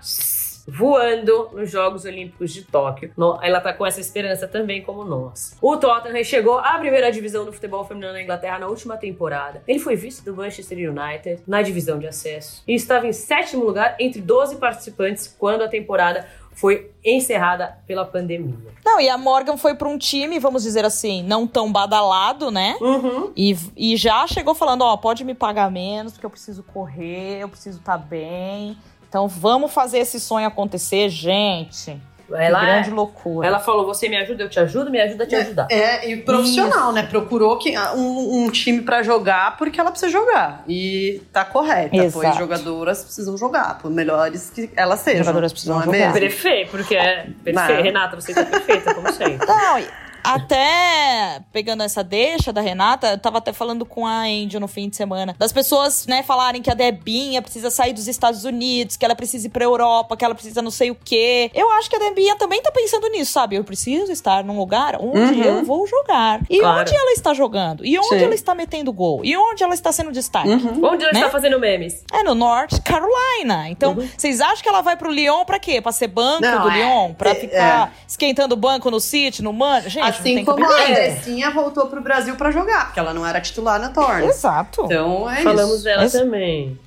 [0.67, 3.11] voando nos Jogos Olímpicos de Tóquio.
[3.41, 5.57] Ela tá com essa esperança também, como nós.
[5.61, 9.61] O Tottenham chegou à primeira divisão do futebol feminino na Inglaterra na última temporada.
[9.67, 13.95] Ele foi vice do Manchester United na divisão de acesso e estava em sétimo lugar
[13.99, 18.73] entre 12 participantes quando a temporada foi encerrada pela pandemia.
[18.85, 22.77] Não, e a Morgan foi para um time, vamos dizer assim, não tão badalado, né?
[22.79, 23.31] Uhum.
[23.35, 27.49] E, e já chegou falando: ó, pode me pagar menos, porque eu preciso correr, eu
[27.49, 28.77] preciso estar tá bem.
[29.13, 32.01] Então vamos fazer esse sonho acontecer, gente.
[32.31, 33.47] Ela que grande é, loucura.
[33.47, 35.67] Ela falou: você me ajuda, eu te ajudo, me ajuda a te é, ajudar.
[35.69, 36.93] É, e profissional, Isso.
[36.93, 37.03] né?
[37.03, 40.63] Procurou que, um, um time para jogar porque ela precisa jogar.
[40.67, 42.25] E tá correta, Exato.
[42.25, 45.19] pois jogadoras precisam jogar, por melhores que elas sejam.
[45.19, 46.13] Jogadoras precisam não é jogar.
[46.13, 47.83] Perfeito, porque é perfeito.
[47.83, 49.45] Renata, você tá perfeita, como sempre.
[49.45, 49.79] Não,
[50.23, 54.89] até pegando essa deixa da Renata, eu tava até falando com a Angel no fim
[54.89, 59.05] de semana, das pessoas, né, falarem que a Debinha precisa sair dos Estados Unidos, que
[59.05, 61.51] ela precisa ir pra Europa, que ela precisa não sei o quê.
[61.53, 63.55] Eu acho que a Debinha também tá pensando nisso, sabe?
[63.55, 65.43] Eu preciso estar num lugar onde uhum.
[65.43, 66.41] eu vou jogar.
[66.49, 66.81] E claro.
[66.81, 67.85] onde ela está jogando?
[67.85, 68.23] E onde Sim.
[68.23, 69.21] ela está metendo gol?
[69.23, 70.49] E onde ela está sendo destaque?
[70.49, 70.85] Uhum.
[70.85, 71.19] Onde ela né?
[71.19, 72.03] está fazendo memes?
[72.11, 73.69] É no North Carolina.
[73.69, 74.07] Então, uhum.
[74.17, 75.81] vocês acham que ela vai pro Lyon pra quê?
[75.81, 77.13] Pra ser banco não, do é, Lyon?
[77.13, 77.91] Pra é, ficar é.
[78.07, 79.81] esquentando o banco no City, no Man?
[79.81, 83.79] Gente, assim como a Andressinha voltou pro Brasil pra jogar, porque ela não era titular
[83.79, 84.29] na Torres.
[84.29, 84.83] Exato.
[84.85, 85.83] Então é Falamos isso.
[85.83, 86.77] dela também.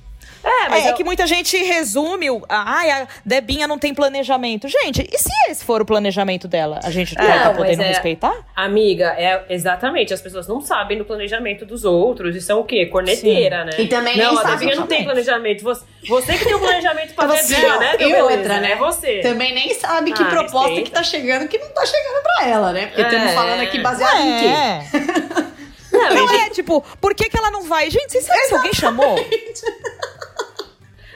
[0.43, 0.91] É, mas é, eu...
[0.91, 2.43] é, que muita gente resume o.
[2.47, 4.67] Ai, a Debinha não tem planejamento.
[4.67, 6.79] Gente, e se esse for o planejamento dela?
[6.83, 8.35] A gente não, é, tá podendo é, respeitar?
[8.55, 10.13] Amiga, é exatamente.
[10.13, 12.85] As pessoas não sabem do planejamento dos outros e são o quê?
[12.85, 13.65] Corneteira, Sim.
[13.65, 13.83] né?
[13.83, 15.63] E também não, nem a Debinha não tem planejamento.
[15.63, 17.95] Você, você que tem o um planejamento pra você, Debinha, né?
[17.99, 18.71] E outra, né?
[18.71, 19.19] É você.
[19.19, 20.89] Também nem sabe que ah, proposta respeita.
[20.89, 22.87] que tá chegando que não tá chegando pra ela, né?
[22.87, 23.35] Porque estamos é.
[23.35, 25.47] falando aqui baseado em quê?
[25.89, 27.89] Não, não é, tipo, por que, que ela não vai?
[27.89, 29.15] Gente, vocês sabem se alguém chamou?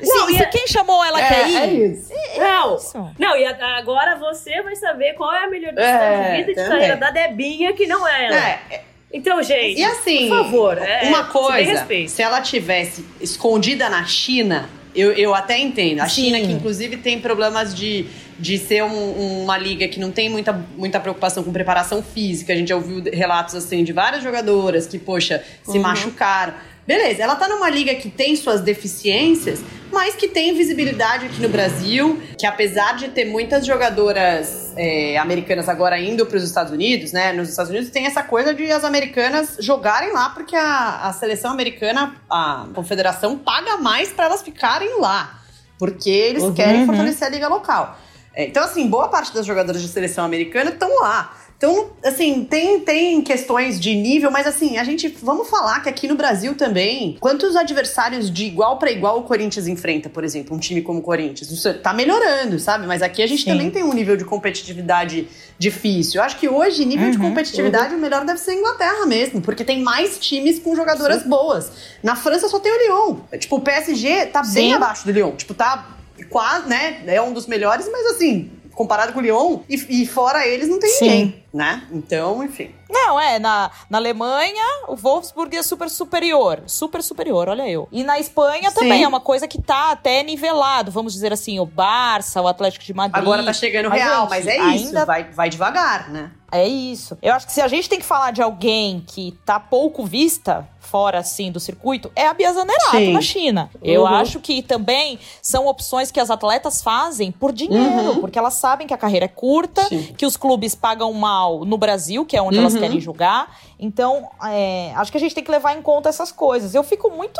[0.03, 1.57] Não, se, se quem chamou ela é, quer ir.
[1.57, 2.13] É isso.
[2.13, 3.11] É, não, isso.
[3.19, 6.69] não, e agora você vai saber qual é a melhor decisão é, de vida de
[6.69, 8.37] carreira da Debinha, que não é ela.
[8.37, 8.81] É.
[9.13, 14.69] Então, gente, e assim, por favor, é, uma coisa, se ela tivesse escondida na China,
[14.95, 16.01] eu, eu até entendo.
[16.01, 16.25] A Sim.
[16.25, 18.05] China, que inclusive tem problemas de,
[18.39, 22.53] de ser um, uma liga que não tem muita, muita preocupação com preparação física.
[22.53, 25.83] A gente já ouviu relatos assim de várias jogadoras que, poxa, se uhum.
[25.83, 26.53] machucaram.
[26.85, 31.49] Beleza, ela tá numa liga que tem suas deficiências, mas que tem visibilidade aqui no
[31.49, 37.11] Brasil, que apesar de ter muitas jogadoras é, americanas agora indo para os Estados Unidos,
[37.11, 37.33] né?
[37.33, 41.51] Nos Estados Unidos tem essa coisa de as americanas jogarem lá, porque a, a seleção
[41.51, 45.39] americana, a confederação, paga mais para elas ficarem lá.
[45.77, 47.97] Porque eles uhum, querem fortalecer a liga local.
[48.33, 51.35] É, então, assim, boa parte das jogadoras de seleção americana estão lá.
[51.61, 55.07] Então, assim, tem, tem questões de nível, mas assim, a gente.
[55.21, 59.67] Vamos falar que aqui no Brasil também, quantos adversários de igual para igual o Corinthians
[59.67, 61.51] enfrenta, por exemplo, um time como o Corinthians?
[61.51, 62.87] Isso tá melhorando, sabe?
[62.87, 63.51] Mas aqui a gente Sim.
[63.51, 65.27] também tem um nível de competitividade
[65.59, 66.19] difícil.
[66.19, 67.99] Eu acho que hoje, nível uhum, de competitividade, uhum.
[67.99, 71.29] o melhor deve ser a Inglaterra mesmo, porque tem mais times com jogadoras Sim.
[71.29, 71.71] boas.
[72.01, 73.17] Na França só tem o Lyon.
[73.37, 74.53] Tipo, o PSG tá Sim.
[74.55, 75.35] bem abaixo do Lyon.
[75.35, 75.95] Tipo, tá
[76.27, 77.03] quase, né?
[77.05, 80.79] É um dos melhores, mas assim, comparado com o Lyon, e, e fora eles não
[80.79, 81.05] tem Sim.
[81.05, 81.87] ninguém, né?
[81.91, 82.71] Então, enfim.
[82.89, 86.63] Não, é, na, na Alemanha, o Wolfsburg é super superior.
[86.67, 87.87] Super superior, olha eu.
[87.91, 88.75] E na Espanha Sim.
[88.75, 92.83] também é uma coisa que tá até nivelado, vamos dizer assim, o Barça, o Atlético
[92.83, 93.21] de Madrid.
[93.21, 95.05] Agora tá chegando mas, real, mas é isso, ainda...
[95.05, 96.31] vai, vai devagar, né?
[96.51, 97.17] É isso.
[97.21, 100.67] Eu acho que se a gente tem que falar de alguém que tá pouco vista,
[100.79, 103.13] fora assim do circuito é a Bia Zanerato Sim.
[103.13, 103.69] na China.
[103.81, 104.07] Eu uhum.
[104.07, 108.19] acho que também são opções que as atletas fazem por dinheiro, uhum.
[108.19, 110.13] porque elas sabem que a carreira é curta, Sim.
[110.17, 112.63] que os clubes pagam mal no Brasil, que é onde uhum.
[112.63, 113.57] elas querem jogar.
[113.79, 116.75] Então, é, acho que a gente tem que levar em conta essas coisas.
[116.75, 117.39] Eu fico muito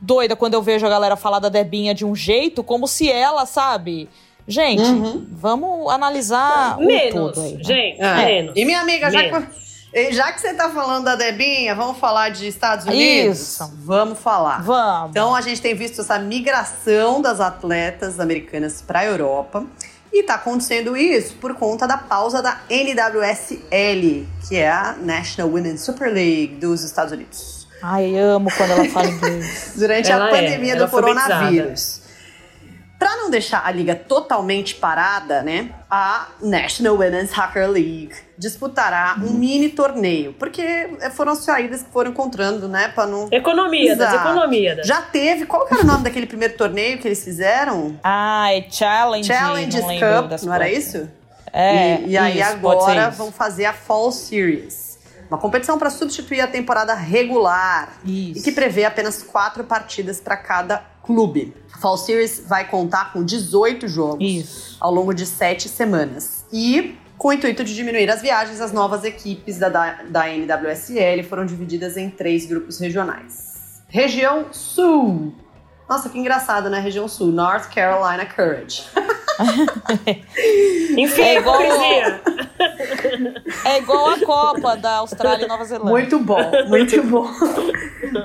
[0.00, 3.46] doida quando eu vejo a galera falar da Debinha de um jeito como se ela,
[3.46, 4.08] sabe?
[4.46, 5.26] Gente, uhum.
[5.30, 7.64] vamos analisar menos, tudo aí, né?
[7.64, 8.24] gente, é.
[8.24, 8.52] menos.
[8.56, 9.62] E minha amiga, já que
[10.10, 13.38] já que você tá falando da Debinha, vamos falar de Estados Unidos?
[13.38, 13.72] Isso.
[13.84, 14.62] Vamos falar.
[14.62, 15.10] Vamos.
[15.10, 19.66] Então a gente tem visto essa migração das atletas americanas para a Europa.
[20.10, 25.82] E está acontecendo isso por conta da pausa da NWSL, que é a National Women's
[25.82, 27.66] Super League dos Estados Unidos.
[27.82, 29.72] Ai, amo quando ela fala inglês.
[29.74, 32.01] Durante ela a é, pandemia é, do coronavírus.
[33.02, 39.32] Para não deixar a liga totalmente parada, né, a National Women's Soccer League disputará um
[39.32, 44.80] mini torneio, porque foram as saídas que foram encontrando, né, para não Economia, das economia.
[44.84, 47.98] Já teve, qual era o nome daquele primeiro torneio que eles fizeram?
[48.04, 49.26] Ah, é Challenge.
[49.26, 51.10] Challenge Cup, não era isso?
[51.52, 52.02] É.
[52.02, 54.92] E, e aí isso, agora vão fazer a Fall Series.
[55.28, 58.38] Uma competição para substituir a temporada regular Isso.
[58.38, 61.54] e que prevê apenas quatro partidas para cada clube.
[61.80, 64.76] Fall Series vai contar com 18 jogos Isso.
[64.80, 66.44] ao longo de sete semanas.
[66.52, 71.22] E com o intuito de diminuir as viagens, as novas equipes da, da, da NWSL
[71.22, 73.82] foram divididas em três grupos regionais.
[73.88, 75.34] Região Sul.
[75.88, 76.80] Nossa, que engraçado, né?
[76.80, 77.28] Região Sul.
[77.28, 78.84] North Carolina Courage.
[80.96, 81.60] Enfim, é igual,
[83.64, 85.90] é igual a Copa da Austrália e Nova Zelândia.
[85.90, 87.28] Muito bom, muito bom.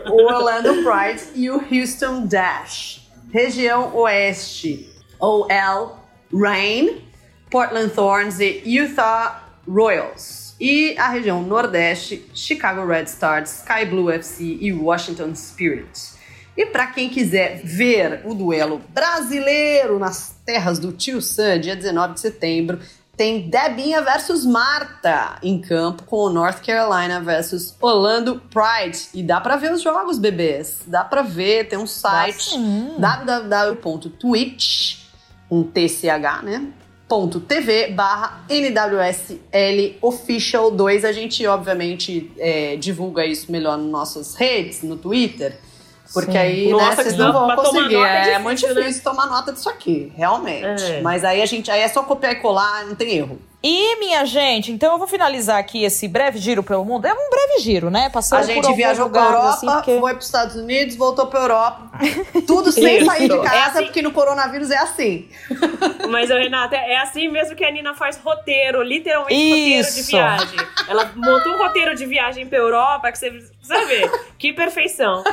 [0.10, 3.08] o Orlando Pride e o Houston Dash.
[3.32, 4.90] Região Oeste,
[5.20, 6.00] OL
[6.34, 7.02] Rain,
[7.50, 10.56] Portland Thorns e Utah Royals.
[10.60, 16.17] E a região Nordeste, Chicago Red Stars, Sky Blue FC e Washington Spirit.
[16.58, 22.16] E para quem quiser ver o duelo brasileiro nas terras do Tio Sam, dia 19
[22.16, 22.80] de setembro,
[23.16, 29.10] tem Debinha versus Marta em campo com o North Carolina versus Orlando Pride.
[29.14, 30.82] E dá pra ver os jogos, bebês.
[30.88, 32.56] Dá pra ver, tem um site
[33.00, 34.98] www.twitch,
[35.50, 36.68] um TCH, né?
[37.48, 41.06] .tv barra NWSL Official 2.
[41.06, 45.58] A gente, obviamente, é, divulga isso melhor nas nossas redes, no Twitter.
[46.14, 46.38] Porque Sim.
[46.38, 47.96] aí, Nossa, né, vocês não vão conseguir.
[47.96, 49.02] É, é, difícil, é, muito difícil né?
[49.04, 50.84] tomar nota disso aqui, realmente.
[50.84, 51.02] É.
[51.02, 53.40] Mas aí a gente, aí é só copiar e colar, não tem erro.
[53.64, 57.06] E, minha gente, então eu vou finalizar aqui esse breve giro pelo mundo.
[57.06, 58.08] É um breve giro, né?
[58.08, 60.00] Passando a gente viajou pra Europa, assim, porque...
[60.00, 61.92] foi pros Estados Unidos, voltou pra Europa.
[62.46, 63.84] Tudo sem sair de é casa, é assim...
[63.86, 65.28] porque no coronavírus é assim.
[66.08, 69.90] Mas, Renata, é assim mesmo que a Nina faz roteiro, literalmente Isso.
[69.90, 70.60] roteiro de viagem.
[70.88, 74.12] Ela montou um roteiro de viagem pra Europa, que você precisa ver.
[74.38, 75.24] Que perfeição.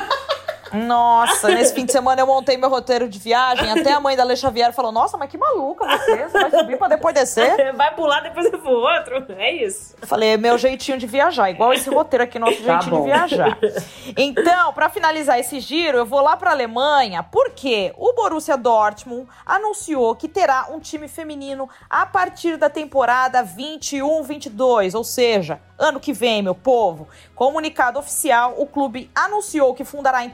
[0.75, 3.71] Nossa, nesse fim de semana eu montei meu roteiro de viagem.
[3.71, 6.23] Até a mãe da Alexa Vieira falou: Nossa, mas que maluca você.
[6.23, 7.55] Você vai subir pra depois descer?
[7.75, 9.25] Vai pular, depois pro outro.
[9.37, 9.95] É isso.
[10.01, 11.49] Falei: É meu jeitinho de viajar.
[11.49, 13.03] Igual esse roteiro aqui, nosso tá jeitinho bom.
[13.03, 13.57] de viajar.
[14.17, 20.15] Então, pra finalizar esse giro, eu vou lá pra Alemanha, porque o Borussia Dortmund anunciou
[20.15, 24.95] que terá um time feminino a partir da temporada 21-22.
[24.95, 27.07] Ou seja, ano que vem, meu povo.
[27.33, 30.31] Comunicado oficial: o clube anunciou que fundará em 1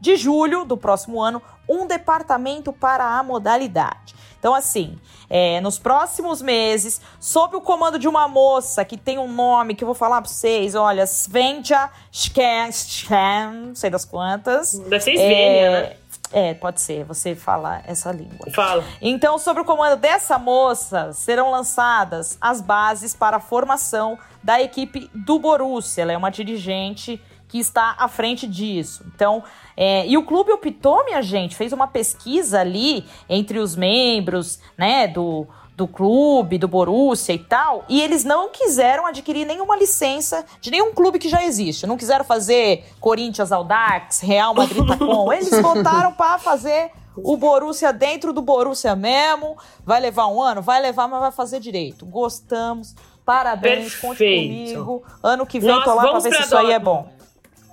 [0.00, 4.14] de julho do próximo ano um departamento para a modalidade.
[4.38, 4.96] Então, assim,
[5.28, 9.82] é, nos próximos meses, sob o comando de uma moça que tem um nome que
[9.82, 14.78] eu vou falar para vocês, olha, Svenja Schken, sei das quantas.
[14.78, 15.96] Deve ser Svenja, é, né?
[16.30, 18.50] É, pode ser, você fala essa língua.
[18.52, 18.84] Fala.
[19.00, 25.10] Então, sob o comando dessa moça, serão lançadas as bases para a formação da equipe
[25.14, 26.02] do Borussia.
[26.02, 29.04] Ela é uma dirigente que está à frente disso.
[29.14, 29.42] Então,
[29.76, 35.08] é, e o clube optou, minha gente, fez uma pesquisa ali entre os membros, né,
[35.08, 40.70] do, do clube, do Borussia e tal, e eles não quiseram adquirir nenhuma licença de
[40.70, 41.86] nenhum clube que já existe.
[41.86, 45.30] Não quiseram fazer Corinthians Audax, Real Madrid Tacom.
[45.32, 49.56] Eles votaram para fazer o Borussia dentro do Borussia mesmo.
[49.84, 50.60] Vai levar um ano?
[50.60, 52.04] Vai levar, mas vai fazer direito.
[52.04, 52.94] Gostamos.
[53.24, 54.00] Parabéns, Perfeito.
[54.00, 55.02] conte comigo.
[55.22, 57.17] Ano que vem Nós tô lá pra ver se isso aí é bom.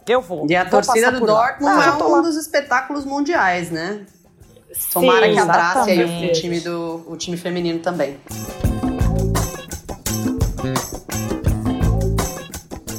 [0.07, 0.45] Eu vou.
[0.49, 4.01] E a vou torcida do Dortmund ah, é um dos espetáculos mundiais, né?
[4.91, 8.17] Tomara Sim, que abrace aí o, time do o time feminino também.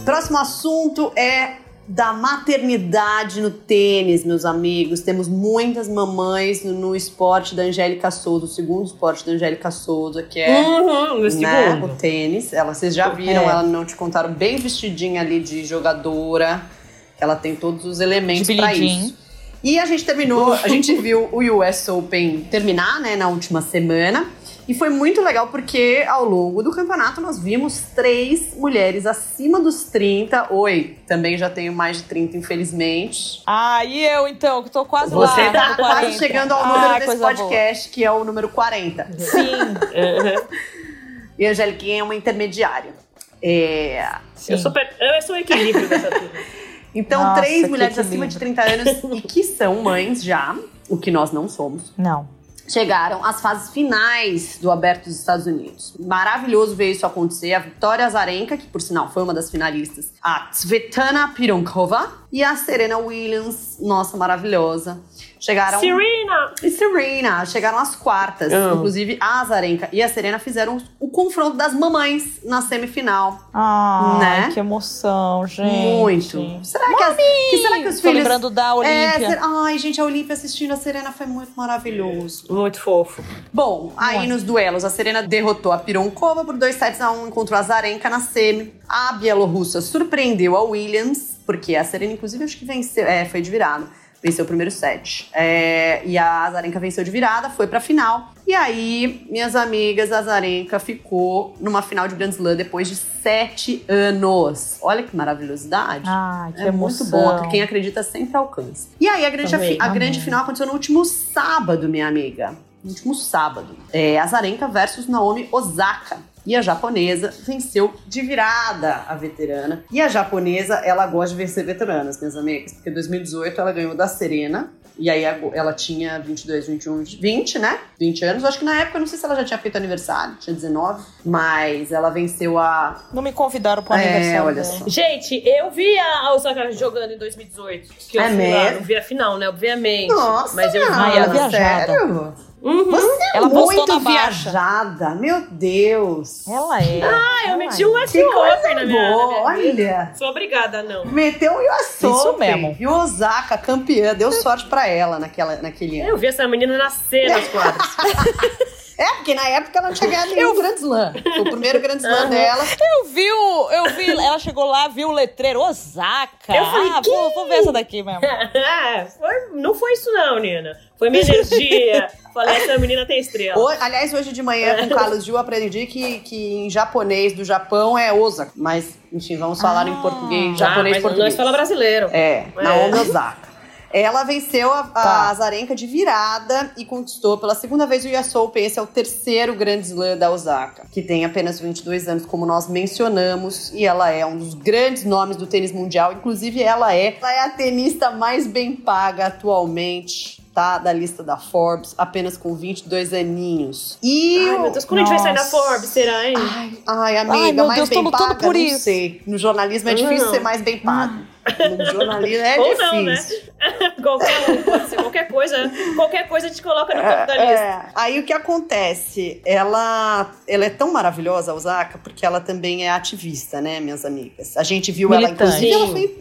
[0.04, 5.00] Próximo assunto é da maternidade no tênis, meus amigos.
[5.00, 10.22] Temos muitas mamães no, no esporte da Angélica Souza, o segundo esporte da Angélica Souza,
[10.22, 12.52] que é uhum, né, o tênis.
[12.52, 13.44] Ela, vocês já viram, é.
[13.44, 16.74] ela não te contaram bem vestidinha ali de jogadora.
[17.20, 19.16] Ela tem todos os elementos para isso.
[19.62, 24.26] E a gente terminou, a gente viu o US Open terminar, né, na última semana.
[24.68, 29.84] E foi muito legal porque ao longo do campeonato nós vimos três mulheres acima dos
[29.84, 30.52] 30.
[30.52, 33.42] Oi, também já tenho mais de 30, infelizmente.
[33.46, 35.50] Ah, e eu então, que tô quase Você lá.
[35.50, 37.94] Você tá quase chegando ao número ah, desse podcast, boa.
[37.94, 39.08] que é o número 40.
[39.18, 39.50] Sim.
[41.38, 42.92] e a Angeliquinha é uma intermediária.
[43.40, 44.16] É...
[44.48, 46.30] Eu, sou, eu sou o equilíbrio dessa turma.
[46.96, 50.56] Então, Nossa, três mulheres acima de 30 anos e que são mães já,
[50.88, 51.92] o que nós não somos.
[51.96, 52.26] Não.
[52.68, 55.94] Chegaram às fases finais do Aberto dos Estados Unidos.
[56.00, 57.52] Maravilhoso ver isso acontecer.
[57.54, 62.56] A Vitória Azarenka, que por sinal foi uma das finalistas, a Svetlana Pironkova e a
[62.56, 65.00] Serena Williams, nossa, maravilhosa
[65.46, 65.78] Chegaram.
[65.78, 66.52] Serena!
[66.60, 67.46] E Serena!
[67.46, 68.52] Chegaram às quartas.
[68.52, 68.74] Oh.
[68.74, 73.48] Inclusive, a Azarenka e a Serena fizeram o confronto das mamães na semifinal.
[73.54, 74.50] Ah, né?
[74.52, 75.70] que emoção, gente.
[75.70, 76.64] Muito.
[76.64, 78.16] Será que, as, que, será que os Tô filhos.
[78.16, 78.94] lembrando da Olímpia.
[78.96, 82.52] É, ai, gente, a Olímpia assistindo a Serena foi muito maravilhoso.
[82.52, 83.22] Muito fofo.
[83.52, 84.32] Bom, aí muito.
[84.32, 87.60] nos duelos, a Serena derrotou a Pironkova por 2 sets a 1, um, encontrou a
[87.60, 88.74] Azarenka na semi.
[88.88, 93.06] A Bielorrussa surpreendeu a Williams, porque a Serena, inclusive, acho que venceu.
[93.06, 93.86] É, foi de virada
[94.26, 95.28] venceu o primeiro set.
[95.32, 98.32] É, e a Azarenka venceu de virada, foi pra final.
[98.46, 103.84] E aí, minhas amigas, a Azarenka ficou numa final de Grand Slam depois de sete
[103.88, 104.78] anos.
[104.82, 106.04] Olha que maravilhosidade.
[106.06, 107.06] Ah, que é emoção.
[107.06, 107.48] muito bom.
[107.48, 108.88] Quem acredita sempre alcança.
[109.00, 112.56] E aí, a grande, a, a grande final aconteceu no último sábado, minha amiga.
[112.82, 113.76] No último sábado.
[113.92, 116.18] É Azarenka versus Naomi Osaka.
[116.46, 119.84] E a japonesa venceu de virada a veterana.
[119.90, 122.72] E a japonesa, ela gosta de vencer veteranas, minhas amigas.
[122.74, 127.78] Porque em 2018 ela ganhou da Serena, e aí ela tinha 22, 21, 20, né?
[128.00, 128.42] 20 anos.
[128.42, 131.04] Eu acho que na época, não sei se ela já tinha feito aniversário, tinha 19.
[131.24, 133.04] Mas ela venceu a.
[133.12, 134.46] Não me convidaram pro é, aniversário.
[134.46, 134.88] olha só.
[134.88, 137.94] Gente, eu vi a Osaka jogando em 2018.
[138.08, 138.56] Que eu é fui mesmo?
[138.56, 139.48] lá, não vi a final, né?
[139.48, 140.08] Obviamente.
[140.08, 141.50] Nossa, mas eu vi a viajada.
[141.50, 142.34] Sério?
[142.62, 142.90] Uhum.
[142.90, 146.46] Você é ela muito viajada, meu Deus.
[146.48, 147.02] Ela é.
[147.02, 150.12] Ah, eu ela meti um US Open na minha, boa, na minha Olha.
[150.16, 151.04] Sou obrigada, não.
[151.04, 152.76] Meteu um US Isso mesmo.
[152.78, 156.10] E o Osaka, campeã, deu sorte pra ela naquela, naquele ano.
[156.10, 157.86] Eu vi essa menina nascer nas quadras.
[158.98, 161.12] É, porque na época ela não tinha ganhado nenhum Grand Slam.
[161.22, 162.30] Foi o primeiro Grand Slam uhum.
[162.30, 162.64] dela.
[162.64, 163.70] Eu vi o.
[163.70, 166.30] Eu vi, ela chegou lá, viu o letreiro Osaka.
[166.48, 168.24] Eu falei, ah, vou, vou, ver essa daqui mesmo.
[168.24, 170.72] É, foi, não foi isso, não, Nina.
[170.98, 172.08] Foi minha energia.
[172.32, 173.58] Falei, essa menina tem estrela.
[173.58, 177.44] O, aliás, hoje de manhã com o Carlos Gil aprendi que, que em japonês do
[177.44, 178.52] Japão é Osaka.
[178.54, 181.24] Mas, enfim, vamos falar ah, em português, japonês ah, mas português.
[181.28, 182.08] Nós fala brasileiro.
[182.12, 182.62] É, é.
[182.62, 183.55] Naomi Osaka.
[183.92, 185.00] Ela venceu a, tá.
[185.00, 188.64] a Azarenka de virada e conquistou pela segunda vez o US Open.
[188.64, 192.68] Esse é o terceiro Grand Slam da Osaka, que tem apenas 22 anos, como nós
[192.68, 196.12] mencionamos, e ela é um dos grandes nomes do tênis mundial.
[196.12, 201.36] Inclusive, ela é, ela é a tenista mais bem paga atualmente tá da lista da
[201.36, 203.98] Forbes, apenas com 22 aninhos.
[204.02, 205.12] E ai, meu Deus, quando Nossa.
[205.12, 206.34] a gente vai sair da Forbes, será, hein?
[206.34, 208.80] Ai, ai amiga, ai, mais Deus, bem paga, por não isso.
[208.80, 209.20] sei.
[209.26, 211.35] No jornalismo é difícil ser mais bem pago.
[211.78, 212.92] No jornalismo é Ou difícil.
[212.92, 213.92] Não, né?
[214.02, 217.64] qualquer, um, qualquer coisa, qualquer coisa te coloca no topo da é, lista.
[217.64, 217.86] É.
[217.94, 219.40] Aí o que acontece?
[219.44, 224.56] Ela, ela é tão maravilhosa, a Osaka, porque ela também é ativista, né, minhas amigas?
[224.56, 225.42] A gente viu Militante.
[225.42, 226.16] ela, inclusive, ela foi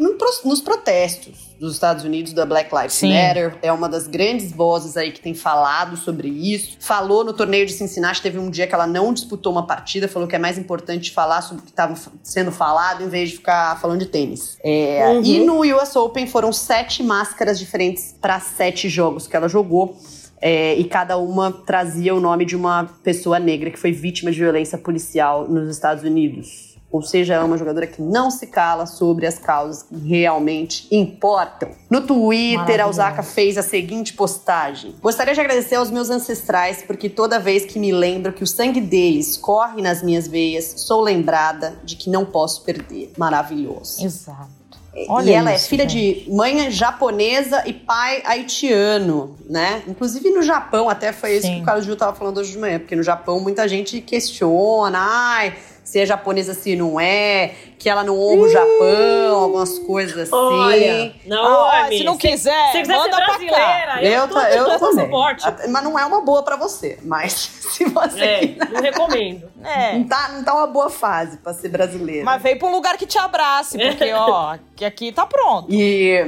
[0.45, 3.13] nos protestos dos Estados Unidos da Black Lives Sim.
[3.13, 3.57] Matter.
[3.61, 6.77] É uma das grandes vozes aí que tem falado sobre isso.
[6.79, 10.27] Falou no torneio de Cincinnati, teve um dia que ela não disputou uma partida, falou
[10.27, 13.79] que é mais importante falar sobre o que estava sendo falado em vez de ficar
[13.79, 14.57] falando de tênis.
[14.63, 15.23] É, uhum.
[15.23, 19.97] E no US Open foram sete máscaras diferentes para sete jogos que ela jogou.
[20.41, 24.37] É, e cada uma trazia o nome de uma pessoa negra que foi vítima de
[24.37, 26.75] violência policial nos Estados Unidos.
[26.95, 31.71] Ou seja, é uma jogadora que não se cala sobre as causas que realmente importam.
[31.89, 37.09] No Twitter, a Osaka fez a seguinte postagem: Gostaria de agradecer aos meus ancestrais porque
[37.09, 41.75] toda vez que me lembro que o sangue deles corre nas minhas veias, sou lembrada
[41.83, 43.11] de que não posso perder.
[43.17, 44.01] Maravilhoso.
[44.01, 44.64] Exato.
[45.09, 46.25] Olha e ela é isso, é filha gente.
[46.25, 49.83] de mãe japonesa e pai haitiano, né?
[49.87, 51.37] Inclusive no Japão, até foi Sim.
[51.37, 53.99] isso que o Carlos Gil tava falando hoje de manhã, porque no Japão muita gente
[53.99, 55.53] questiona, ai,
[55.85, 60.33] se é japonesa, se não é, que ela não honra o Japão, algumas coisas assim.
[60.33, 64.01] Olha, não, ah, se não quiser, se, se quiser manda pra cá.
[64.01, 65.09] Eu, eu, tô, eu, eu também.
[65.69, 66.97] Mas não é uma boa pra você.
[67.03, 67.33] Mas
[67.71, 68.19] se você.
[68.19, 69.47] É, não recomendo.
[69.63, 69.97] É.
[69.97, 72.25] Não, tá, não tá uma boa fase pra ser brasileira.
[72.25, 75.71] Mas vem pra um lugar que te abrace, porque, ó, que aqui tá pronto.
[75.71, 76.19] E,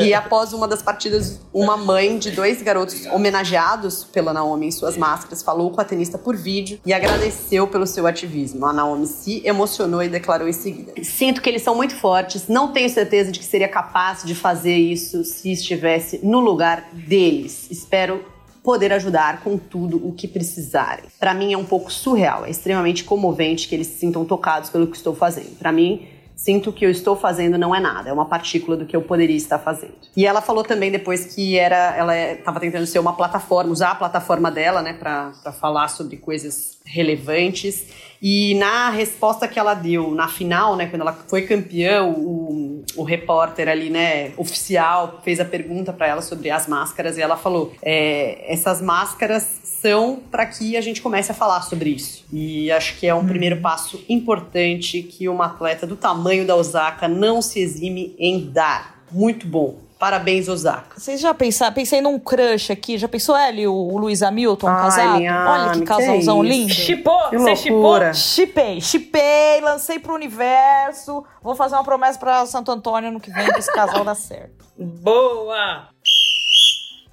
[0.00, 4.96] e após uma das partidas, uma mãe de dois garotos homenageados pela Naomi em suas
[4.96, 8.64] máscaras falou com a tenista por vídeo e agradeceu pelo seu ativismo.
[8.66, 10.92] A Naomi se emocionou e declarou em seguida.
[11.02, 14.76] Sinto que eles são muito fortes, não tenho certeza de que seria capaz de fazer
[14.76, 17.70] isso se estivesse no lugar deles.
[17.70, 18.24] Espero
[18.62, 21.04] poder ajudar com tudo o que precisarem.
[21.18, 24.86] Para mim é um pouco surreal, é extremamente comovente que eles se sintam tocados pelo
[24.86, 25.56] que estou fazendo.
[25.58, 26.06] Para mim,
[26.42, 29.36] sinto que eu estou fazendo não é nada, é uma partícula do que eu poderia
[29.36, 29.92] estar fazendo.
[30.16, 33.90] E ela falou também depois que era, ela estava é, tentando ser uma plataforma, usar
[33.90, 37.88] a plataforma dela, né, para falar sobre coisas relevantes.
[38.22, 43.02] E na resposta que ela deu na final, né, quando ela foi campeã, o, o
[43.02, 47.72] repórter ali, né, oficial, fez a pergunta para ela sobre as máscaras e ela falou:
[47.82, 52.24] é, essas máscaras são para que a gente comece a falar sobre isso.
[52.30, 53.26] E acho que é um hum.
[53.26, 59.00] primeiro passo importante que uma atleta do tamanho da Osaka não se exime em dar.
[59.10, 59.89] Muito bom.
[60.00, 60.98] Parabéns, Osaka.
[60.98, 61.74] Vocês já pensaram?
[61.74, 62.96] Pensei num crush aqui.
[62.96, 65.18] Já pensou ele, o, o Luiz Hamilton, Ai, casado?
[65.18, 66.72] Minha, Olha que casalzão que lindo.
[66.72, 67.30] Chipou?
[67.30, 68.14] Você chipou?
[68.14, 71.22] Chipei, chipei, lancei pro universo.
[71.42, 74.64] Vou fazer uma promessa pra Santo Antônio no que vem que esse casal dá certo.
[74.78, 75.88] Boa!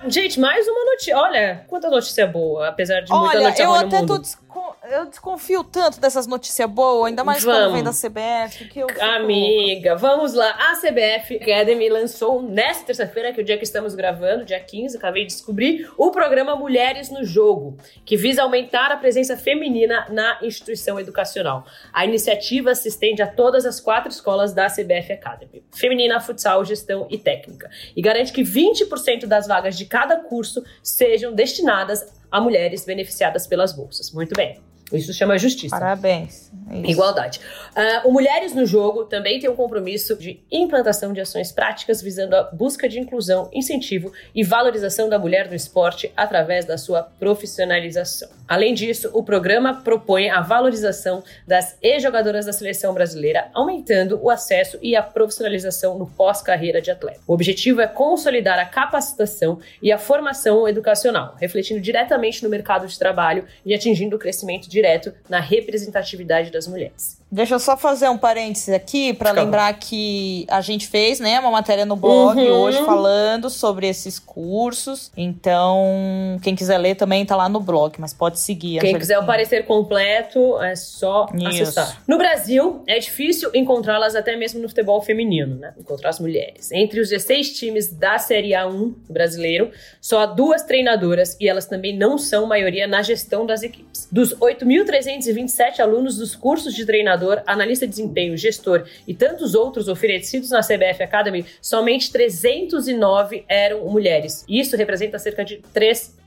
[0.06, 1.18] Gente, mais uma notícia.
[1.18, 4.42] Olha, quanta notícia boa, apesar de muita Olha, notícia eu até tô desco...
[4.90, 7.60] eu desconfio tanto dessas notícias boas, ainda mais vamos.
[7.60, 10.50] quando vem da CBF, que eu Amiga, vamos lá.
[10.50, 14.98] A CBF Academy lançou nesta terça-feira, que é o dia que estamos gravando, dia 15,
[14.98, 20.40] acabei de descobrir, o programa Mulheres no Jogo, que visa aumentar a presença feminina na
[20.42, 21.66] instituição educacional.
[21.94, 27.08] A iniciativa se estende a todas as quatro escolas da CBF Academy: feminina, futsal, gestão
[27.10, 32.86] e técnica, e garante que 20% das vagas de cada curso sejam destinadas a mulheres
[32.86, 34.12] beneficiadas pelas bolsas.
[34.12, 34.62] Muito bem.
[34.92, 35.78] Isso chama justiça.
[35.78, 36.52] Parabéns.
[36.72, 36.92] Isso.
[36.92, 37.40] Igualdade.
[37.76, 42.36] Uh, o Mulheres no Jogo também tem um compromisso de implantação de ações práticas visando
[42.36, 48.30] a busca de inclusão, incentivo e valorização da mulher no esporte através da sua profissionalização.
[48.48, 54.78] Além disso, o programa propõe a valorização das ex-jogadoras da seleção brasileira, aumentando o acesso
[54.82, 57.20] e a profissionalização no pós-carreira de atleta.
[57.28, 62.98] O objetivo é consolidar a capacitação e a formação educacional, refletindo diretamente no mercado de
[62.98, 67.20] trabalho e atingindo o crescimento direto na representatividade das mulheres.
[67.30, 71.52] Deixa eu só fazer um parênteses aqui para lembrar que a gente fez, né, uma
[71.52, 72.50] matéria no blog uhum.
[72.52, 75.12] hoje falando sobre esses cursos.
[75.16, 78.80] Então, quem quiser ler também tá lá no blog, mas pode seguir.
[78.80, 81.48] Quem quiser o parecer completo é só Isso.
[81.48, 82.02] acessar.
[82.08, 85.74] No Brasil, é difícil encontrá-las até mesmo no futebol feminino, né?
[85.78, 86.72] Encontrar as mulheres.
[86.72, 91.98] Entre os 16 times da Série A1 brasileiro, só há duas treinadoras e elas também
[91.98, 94.08] não são maioria na gestão das equipes.
[94.10, 99.88] Dos 8.327 alunos dos cursos de treinador treinador, analista de desempenho, gestor e tantos outros
[99.88, 104.46] oferecidos na CBF Academy, somente 309 eram mulheres.
[104.48, 106.18] Isso representa cerca de 3%.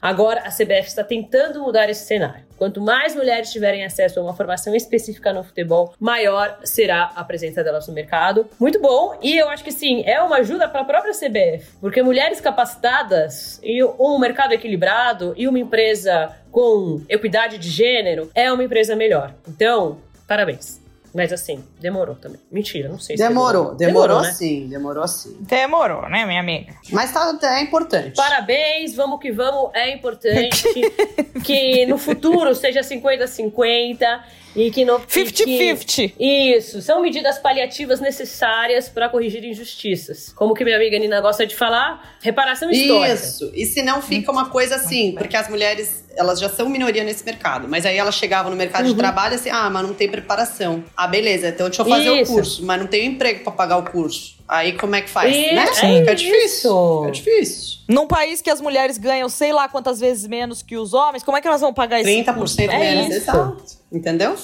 [0.00, 2.46] Agora, a CBF está tentando mudar esse cenário.
[2.56, 7.62] Quanto mais mulheres tiverem acesso a uma formação específica no futebol, maior será a presença
[7.62, 8.48] delas no mercado.
[8.58, 12.02] Muito bom, e eu acho que sim, é uma ajuda para a própria CBF, porque
[12.02, 18.64] mulheres capacitadas e um mercado equilibrado e uma empresa com equidade de gênero é uma
[18.64, 19.34] empresa melhor.
[19.46, 20.80] Então, Parabéns.
[21.14, 22.38] Mas assim, demorou também.
[22.52, 23.74] Mentira, não sei se demorou.
[23.74, 24.32] Demorou, demorou, demorou né?
[24.34, 25.36] sim, demorou sim.
[25.40, 26.74] Demorou, né, minha amiga?
[26.92, 28.14] Mas tá, é importante.
[28.14, 30.62] Parabéns, vamos que vamos, é importante
[31.42, 34.20] que no futuro seja 50-50
[34.56, 36.14] e que no 50-50.
[36.18, 40.32] Isso, são medidas paliativas necessárias para corrigir injustiças.
[40.34, 43.14] Como que minha amiga Nina gosta de falar, reparação histórica.
[43.14, 43.52] Isso.
[43.54, 47.24] E se não fica uma coisa assim, porque as mulheres, elas já são minoria nesse
[47.24, 48.92] mercado, mas aí elas chegavam no mercado uhum.
[48.92, 50.82] de trabalho assim: "Ah, mas não tem preparação".
[50.96, 52.32] Ah, beleza, então deixa eu fazer Isso.
[52.32, 54.35] o curso, mas não tenho emprego para pagar o curso.
[54.48, 55.34] Aí como é que faz?
[55.34, 55.66] Isso, né?
[55.72, 56.00] Sim.
[56.00, 56.98] Fica difícil.
[57.00, 57.78] Fica difícil.
[57.88, 61.36] Num país que as mulheres ganham sei lá quantas vezes menos que os homens, como
[61.36, 62.10] é que elas vão pagar isso?
[62.10, 62.56] 30% curso?
[62.56, 63.64] menos, é exato.
[63.92, 64.36] Entendeu?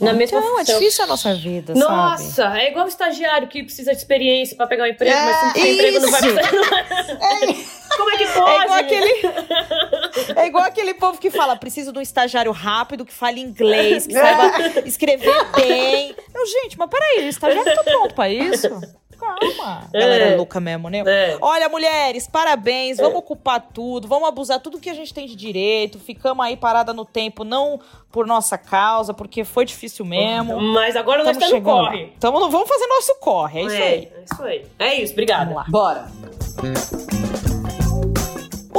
[0.00, 2.58] Na mesma então, é difícil a nossa vida, Nossa, sabe?
[2.58, 5.44] é igual o estagiário que precisa de experiência para pegar um emprego, é, mas se
[5.46, 6.54] não tem emprego não vai precisar.
[7.20, 7.82] É.
[7.96, 8.50] Como é que pode?
[8.50, 13.12] É igual, aquele, é igual aquele povo que fala, preciso de um estagiário rápido, que
[13.12, 16.16] fale inglês, que saiba escrever bem.
[16.34, 18.68] Eu, gente, mas peraí, o estagiário tá pronto pra isso?
[19.22, 19.88] Calma.
[19.92, 20.00] É.
[20.00, 21.02] Galera é louca mesmo, né?
[21.06, 21.38] É.
[21.40, 22.98] Olha, mulheres, parabéns.
[22.98, 25.98] Vamos ocupar tudo, vamos abusar tudo que a gente tem de direito.
[25.98, 30.60] Ficamos aí parada no tempo, não por nossa causa, porque foi difícil mesmo.
[30.60, 32.12] Mas agora nós estamos no corre.
[32.16, 33.60] Então vamos fazer nosso corre.
[33.60, 34.12] É isso é, aí.
[34.14, 34.66] É isso aí.
[34.78, 35.44] É isso, obrigada.
[35.44, 35.66] Vamos lá.
[35.68, 37.21] Bora.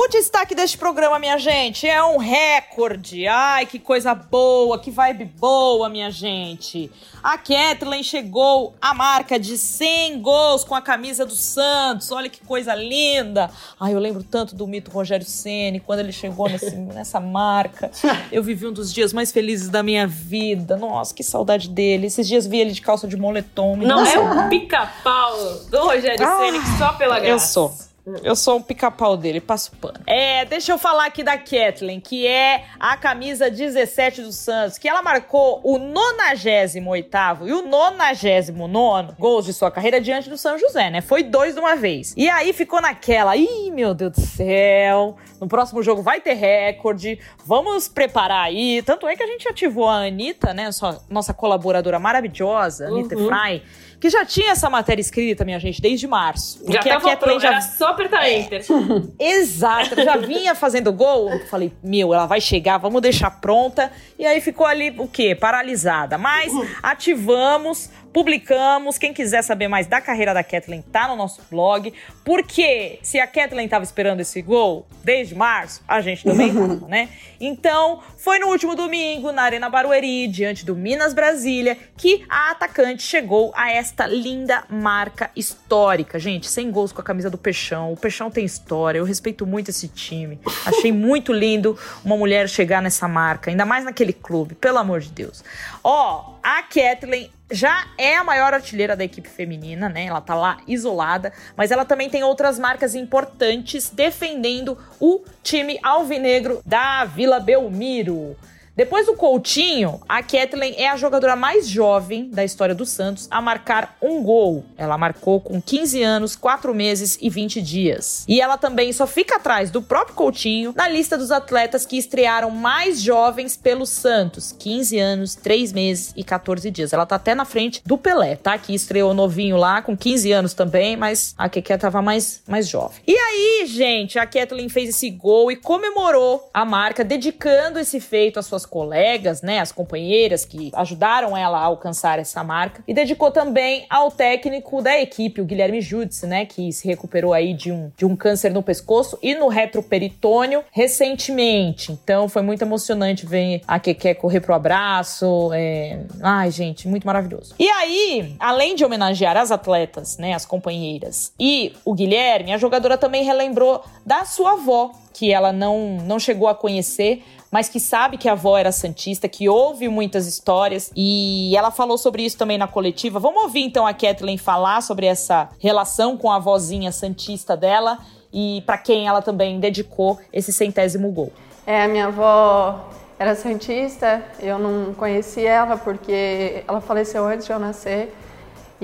[0.03, 3.25] O destaque deste programa, minha gente, é um recorde.
[3.25, 6.91] Ai, que coisa boa, que vibe boa, minha gente.
[7.23, 12.11] A Kathleen chegou à marca de 100 gols com a camisa do Santos.
[12.11, 13.49] Olha que coisa linda.
[13.79, 17.89] Ai, eu lembro tanto do mito Rogério Ceni quando ele chegou nesse, nessa marca.
[18.29, 20.75] Eu vivi um dos dias mais felizes da minha vida.
[20.75, 22.07] Nossa, que saudade dele.
[22.07, 23.77] Esses dias vi ele de calça de moletom.
[23.77, 27.29] Não, é o pica-pau do Rogério ah, Ceni só pela graça.
[27.29, 27.92] Eu sou.
[28.21, 29.99] Eu sou o pica-pau dele, passo pano.
[30.05, 34.89] É, deixa eu falar aqui da Kathleen, que é a camisa 17 do Santos, que
[34.89, 40.89] ela marcou o 98 e o 99 gols de sua carreira diante do São José,
[40.89, 40.99] né?
[40.99, 42.13] Foi dois de uma vez.
[42.17, 47.17] E aí ficou naquela, ih, meu Deus do céu, no próximo jogo vai ter recorde,
[47.45, 48.81] vamos preparar aí.
[48.81, 50.69] Tanto é que a gente ativou a Anitta, né,
[51.09, 53.29] nossa colaboradora maravilhosa, Anitta uhum.
[53.29, 53.63] Fry,
[54.03, 56.59] que já tinha essa matéria escrita, minha gente, desde março.
[56.67, 57.47] Já porque tava a Kathleen já...
[57.47, 58.37] Era só apertar é.
[58.37, 58.65] Enter.
[59.17, 61.31] Exato, já vinha fazendo gol.
[61.49, 63.89] Falei, meu, ela vai chegar, vamos deixar pronta.
[64.19, 65.33] E aí ficou ali, o quê?
[65.33, 66.17] Paralisada.
[66.17, 66.51] Mas
[66.83, 68.97] ativamos, publicamos.
[68.97, 71.91] Quem quiser saber mais da carreira da Kathleen, tá no nosso blog.
[72.23, 77.09] Porque se a Kathleen tava esperando esse gol desde março, a gente também tava, né?
[77.39, 83.03] Então, foi no último domingo, na Arena Barueri, diante do Minas Brasília, que a atacante
[83.03, 86.17] chegou a esta linda marca histórica.
[86.19, 87.91] Gente, 100 gols com a camisa do Peixão.
[87.91, 90.39] O Peixão tem história, eu respeito muito esse time.
[90.65, 95.11] Achei muito lindo uma mulher chegar nessa marca, ainda mais naquele clube, pelo amor de
[95.11, 95.43] Deus.
[95.83, 100.05] Ó, a Kathleen já é a maior artilheira da equipe feminina, né?
[100.05, 106.61] Ela tá lá isolada, mas ela também tem outras marcas importantes defendendo o time alvinegro
[106.65, 108.35] da Vila Belmiro.
[108.75, 113.39] Depois do Coutinho, a Kathleen é a jogadora mais jovem da história do Santos a
[113.39, 114.65] marcar um gol.
[114.75, 118.25] Ela marcou com 15 anos, 4 meses e 20 dias.
[118.27, 122.49] E ela também só fica atrás do próprio Coutinho na lista dos atletas que estrearam
[122.49, 124.55] mais jovens pelo Santos.
[124.57, 126.93] 15 anos, 3 meses e 14 dias.
[126.93, 128.57] Ela tá até na frente do Pelé, tá?
[128.57, 132.97] Que estreou novinho lá, com 15 anos também, mas a Keke tava mais, mais jovem.
[133.05, 138.39] E aí, gente, a Kathleen fez esse gol e comemorou a marca, dedicando esse feito
[138.39, 143.31] às suas colegas, né, as companheiras que ajudaram ela a alcançar essa marca, e dedicou
[143.31, 147.91] também ao técnico da equipe, o Guilherme Judice, né, que se recuperou aí de um,
[147.97, 151.91] de um câncer no pescoço e no retroperitônio recentemente.
[151.91, 155.51] Então foi muito emocionante ver a Keke correr pro abraço.
[155.53, 155.99] É...
[156.21, 157.55] Ai, gente, muito maravilhoso.
[157.57, 162.97] E aí, além de homenagear as atletas, né, as companheiras, e o Guilherme, a jogadora
[162.97, 168.17] também relembrou da sua avó, que ela não, não chegou a conhecer, mas que sabe
[168.17, 172.57] que a avó era santista, que ouve muitas histórias e ela falou sobre isso também
[172.57, 173.19] na coletiva.
[173.19, 177.99] Vamos ouvir então a Kathleen falar sobre essa relação com a vozinha santista dela
[178.33, 181.31] e para quem ela também dedicou esse centésimo gol.
[181.67, 182.89] É, a minha avó
[183.19, 188.11] era santista, eu não conheci ela porque ela faleceu antes de eu nascer.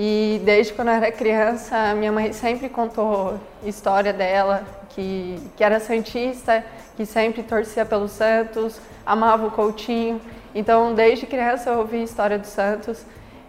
[0.02, 5.78] E desde quando eu era criança, minha mãe sempre contou história dela, que, que era
[5.78, 6.64] santista,
[6.96, 10.22] que sempre torcia pelo Santos, amava o Coutinho.
[10.56, 13.06] Então, desde criança eu ouvi a história do Santos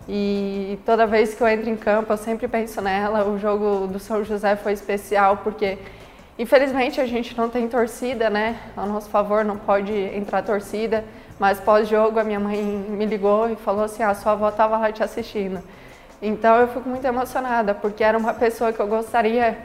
[0.09, 3.25] e toda vez que eu entro em campo eu sempre penso nela.
[3.29, 5.79] O jogo do São José foi especial porque,
[6.37, 8.59] infelizmente, a gente não tem torcida, né?
[8.77, 11.05] A nosso favor não pode entrar torcida,
[11.39, 14.91] mas pós-jogo a minha mãe me ligou e falou assim: ah, sua avó estava lá
[14.91, 15.63] te assistindo.
[16.23, 19.59] Então eu fico muito emocionada porque era uma pessoa que eu gostaria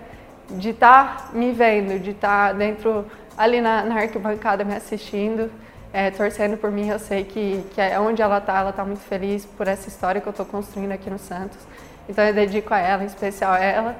[0.49, 3.05] de estar tá me vendo, de estar tá dentro
[3.37, 5.51] ali na, na, arquibancada me assistindo,
[5.91, 6.87] é, torcendo por mim.
[6.87, 10.21] Eu sei que, que é onde ela está, ela está muito feliz por essa história
[10.21, 11.59] que eu estou construindo aqui no Santos.
[12.07, 13.95] Então eu dedico a ela, em especial a ela.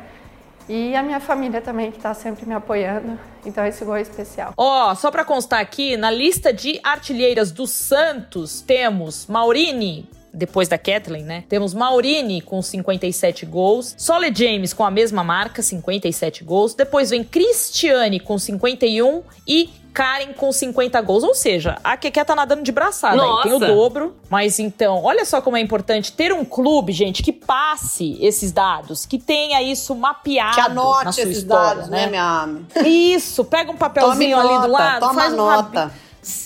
[0.67, 3.19] E a minha família também, que está sempre me apoiando.
[3.45, 4.53] Então esse gol é especial.
[4.57, 10.67] Ó, oh, só para constar aqui, na lista de artilheiras do Santos, temos Maurine, depois
[10.67, 11.43] da Kathleen, né?
[11.47, 16.73] Temos Maurini com 57 gols, Sole James com a mesma marca, 57 gols.
[16.73, 21.23] Depois vem Cristiane com 51 e Karen com 50 gols.
[21.23, 23.21] Ou seja, a Keke tá nadando de braçada.
[23.21, 24.15] Aí, tem o dobro.
[24.29, 29.05] Mas então, olha só como é importante ter um clube, gente, que passe esses dados,
[29.05, 30.55] que tenha isso mapeado.
[30.55, 32.65] Que anote na sua esses história, dados, né, né, minha ame?
[32.86, 35.91] Isso, pega um papelzinho tome ali nota, do lado, toma faz um nota.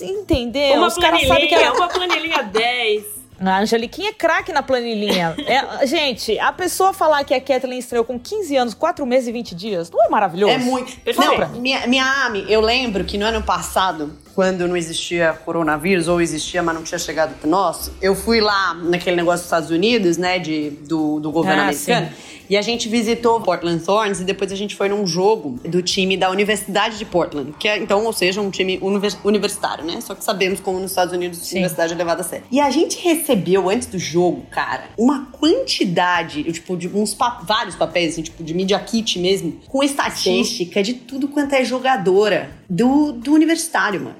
[0.00, 0.76] Entendeu?
[0.76, 3.19] Uma Os caras sabem que planilhinha, uma planilhinha 10.
[3.42, 5.34] A Angeliquinha é craque na planilhinha.
[5.46, 9.32] É, gente, a pessoa falar que a Kathleen estreou com 15 anos, 4 meses e
[9.32, 10.52] 20 dias, não é maravilhoso?
[10.52, 10.92] É muito.
[11.16, 16.20] Não, minha, minha Ami, eu lembro que no ano passado, quando não existia coronavírus, ou
[16.20, 20.16] existia, mas não tinha chegado pro nosso, eu fui lá naquele negócio dos Estados Unidos,
[20.18, 22.08] né, de, do, do governo Ah, americano.
[22.08, 22.39] sim.
[22.50, 26.16] E a gente visitou Portland Thorns e depois a gente foi num jogo do time
[26.16, 30.00] da Universidade de Portland, que é, então, ou seja, um time univers- universitário, né?
[30.00, 31.56] Só que sabemos como nos Estados Unidos a Sim.
[31.58, 32.44] universidade é levada a sério.
[32.50, 37.76] E a gente recebeu antes do jogo, cara, uma quantidade, tipo, de uns pa- vários
[37.76, 43.12] papéis, assim, tipo, de media kit mesmo, com estatística de tudo quanto é jogadora do,
[43.12, 44.16] do universitário, mano.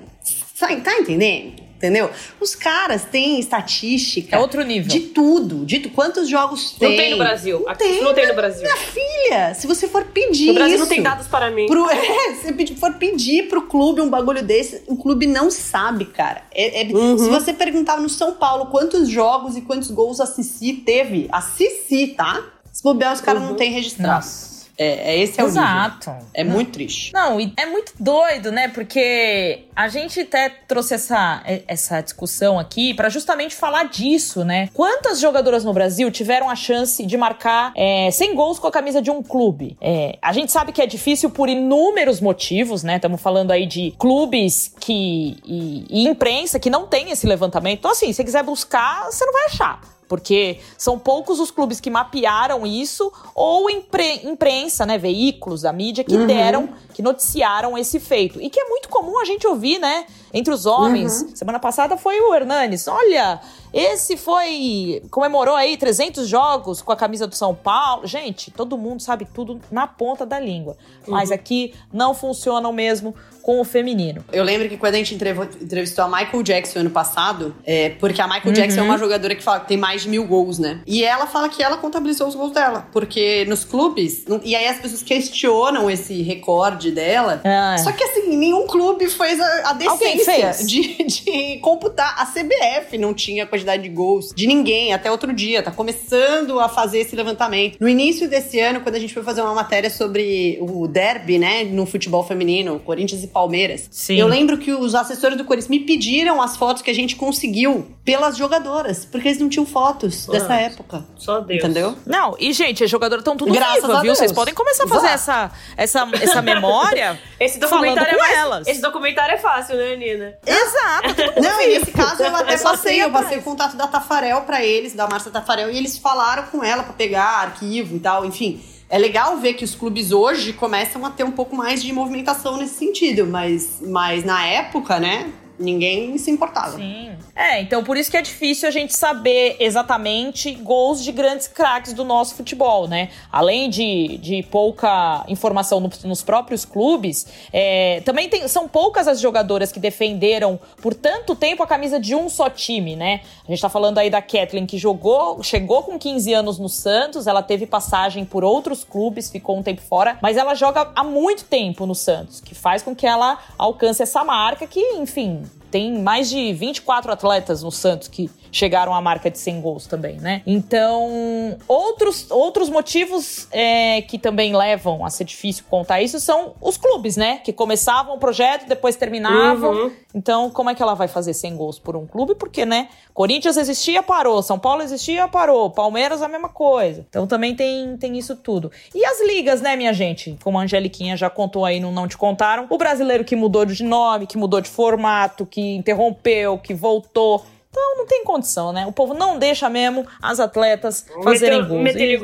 [0.58, 1.69] Tá entendendo?
[1.80, 2.10] Entendeu?
[2.38, 4.36] Os caras têm estatística.
[4.36, 4.90] É outro nível.
[4.90, 5.64] De tudo.
[5.64, 6.90] De tu- quantos jogos tem.
[6.90, 7.60] Não tem no Brasil.
[7.60, 8.60] Não Aqui tem, não tem no Brasil.
[8.62, 11.64] Minha filha, se você for pedir No Brasil isso, não tem dados para mim.
[11.66, 16.04] Pro, é, se pedir- for pedir pro clube um bagulho desse, o clube não sabe,
[16.04, 16.42] cara.
[16.54, 17.16] É- é- Uhum.
[17.16, 21.40] Se você perguntar no São Paulo quantos jogos e quantos gols a Cici teve, a
[21.40, 22.44] Cici, tá?
[22.70, 24.16] Se bobear, os caras não têm registrado.
[24.16, 24.49] Nossa.
[24.80, 25.62] É, é esse é o nível.
[25.62, 26.16] Exato.
[26.32, 27.12] É muito triste.
[27.12, 28.68] Não, e é muito doido, né?
[28.68, 34.70] Porque a gente até trouxe essa, essa discussão aqui pra justamente falar disso, né?
[34.72, 39.02] Quantas jogadoras no Brasil tiveram a chance de marcar é, 100 gols com a camisa
[39.02, 39.76] de um clube?
[39.82, 42.96] É, a gente sabe que é difícil por inúmeros motivos, né?
[42.96, 47.80] Estamos falando aí de clubes que e, e imprensa que não tem esse levantamento.
[47.80, 51.78] Então, assim, se você quiser buscar, você não vai achar porque são poucos os clubes
[51.78, 58.00] que mapearam isso ou impre- imprensa, né, veículos da mídia que deram, que noticiaram esse
[58.00, 58.40] feito.
[58.42, 61.26] E que é muito comum a gente ouvir, né, entre os homens.
[61.34, 62.86] Semana passada foi o Hernanes.
[62.88, 63.40] Olha,
[63.72, 68.06] esse foi comemorou aí 300 jogos com a camisa do São Paulo.
[68.06, 70.76] Gente, todo mundo sabe tudo na ponta da língua.
[71.06, 74.22] Mas aqui não funciona o mesmo com o feminino.
[74.30, 78.20] Eu lembro que quando a gente entrev- entrevistou a Michael Jackson ano passado, é, porque
[78.20, 80.82] a Michael Jackson é uma jogadora que fala que tem mais de mil gols, né?
[80.86, 82.86] E ela fala que ela contabilizou os gols dela.
[82.92, 87.40] Porque nos clubes, e aí as pessoas questionam esse recorde dela.
[87.44, 87.76] Ah.
[87.78, 92.14] Só que assim, nenhum clube fez a, a decência Alguém competência de, de computar.
[92.18, 95.62] A CBF não tinha a quantidade de gols de ninguém até outro dia.
[95.62, 97.76] Tá começando a fazer esse levantamento.
[97.80, 101.64] No início desse ano, quando a gente foi fazer uma matéria sobre o derby, né,
[101.64, 104.16] no futebol feminino, Corinthians e Palmeiras, Sim.
[104.16, 107.86] eu lembro que os assessores do Corinthians me pediram as fotos que a gente conseguiu
[108.04, 111.04] pelas jogadoras, porque eles não tinham fotos Nossa, dessa época.
[111.16, 111.62] Só Deus.
[111.62, 111.96] Entendeu?
[112.06, 114.14] Não, e gente, as jogadoras estão tudo Graças viva, viu?
[114.14, 118.66] Vocês podem começar a fazer essa, essa, essa memória esse documentário é mais, elas.
[118.66, 120.09] Esse documentário é fácil, né, Nina?
[120.46, 121.40] Exato.
[121.40, 124.64] Não, e nesse caso eu até é passei, eu passei o contato da Tafarel para
[124.64, 128.62] eles, da Márcia Tafarel, e eles falaram com ela para pegar arquivo e tal, enfim.
[128.88, 132.56] É legal ver que os clubes hoje começam a ter um pouco mais de movimentação
[132.56, 136.76] nesse sentido, mas, mas na época, né, ninguém se importava.
[136.76, 137.10] Sim.
[137.36, 141.92] É, então por isso que é difícil a gente saber exatamente gols de grandes craques
[141.92, 143.10] do nosso futebol, né?
[143.30, 149.20] Além de, de pouca informação no, nos próprios clubes, é, também tem, são poucas as
[149.20, 153.20] jogadoras que defenderam por tanto tempo a camisa de um só time, né?
[153.46, 157.26] A gente tá falando aí da Kathleen que jogou, chegou com 15 anos no Santos,
[157.26, 161.44] ela teve passagem por outros clubes, ficou um tempo fora, mas ela joga há muito
[161.44, 166.28] tempo no Santos, que faz com que ela alcance essa marca que, enfim, tem mais
[166.28, 170.42] de 24 atletas no Santos que chegaram à marca de 100 gols também, né?
[170.46, 176.76] Então, outros, outros motivos é, que também levam a ser difícil contar isso são os
[176.76, 177.38] clubes, né?
[177.38, 179.72] Que começavam o projeto, depois terminavam.
[179.72, 179.92] Uhum.
[180.14, 182.34] Então, como é que ela vai fazer 100 gols por um clube?
[182.34, 182.88] Porque, né?
[183.14, 184.42] Corinthians existia, parou.
[184.42, 185.70] São Paulo existia, parou.
[185.70, 187.06] Palmeiras, a mesma coisa.
[187.08, 188.72] Então, também tem, tem isso tudo.
[188.94, 190.36] E as ligas, né, minha gente?
[190.42, 192.66] Como a Angeliquinha já contou aí no Não Te Contaram.
[192.68, 197.44] O brasileiro que mudou de nome, que mudou de formato, que interrompeu, que voltou.
[197.70, 198.84] Então não tem condição, né?
[198.84, 201.82] O povo não deixa mesmo as atletas fazerem gols.
[201.82, 202.18] Meter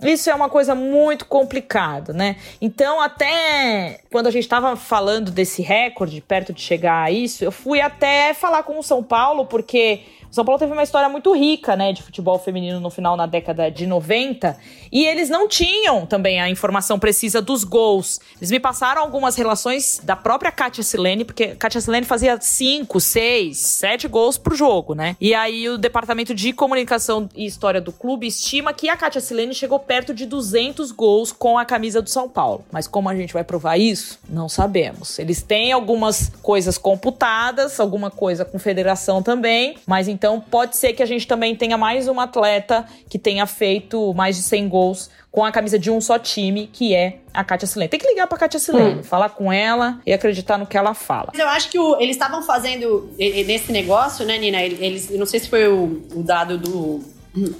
[0.00, 2.36] Isso é uma coisa muito complicada, né?
[2.60, 7.50] Então até quando a gente estava falando desse recorde, perto de chegar a isso, eu
[7.50, 10.02] fui até falar com o São Paulo, porque
[10.32, 13.70] São Paulo teve uma história muito rica, né, de futebol feminino no final na década
[13.70, 14.56] de 90,
[14.90, 18.18] e eles não tinham também a informação precisa dos gols.
[18.38, 23.58] Eles me passaram algumas relações da própria Kátia Silene, porque Kátia Silene fazia 5, 6,
[23.58, 25.18] 7 gols por jogo, né?
[25.20, 29.52] E aí o departamento de comunicação e história do clube estima que a Kátia Silene
[29.52, 32.64] chegou perto de 200 gols com a camisa do São Paulo.
[32.72, 34.18] Mas como a gente vai provar isso?
[34.26, 35.18] Não sabemos.
[35.18, 40.92] Eles têm algumas coisas computadas, alguma coisa com federação também, mas em então pode ser
[40.92, 45.10] que a gente também tenha mais uma atleta que tenha feito mais de 100 gols
[45.32, 47.88] com a camisa de um só time, que é a Kátia Silene.
[47.88, 49.02] Tem que ligar pra Kátia Silene, hum.
[49.02, 51.32] falar com ela e acreditar no que ela fala.
[51.34, 54.62] Eu acho que o, eles estavam fazendo nesse negócio, né, Nina?
[54.62, 57.00] Eles, não sei se foi o, o dado do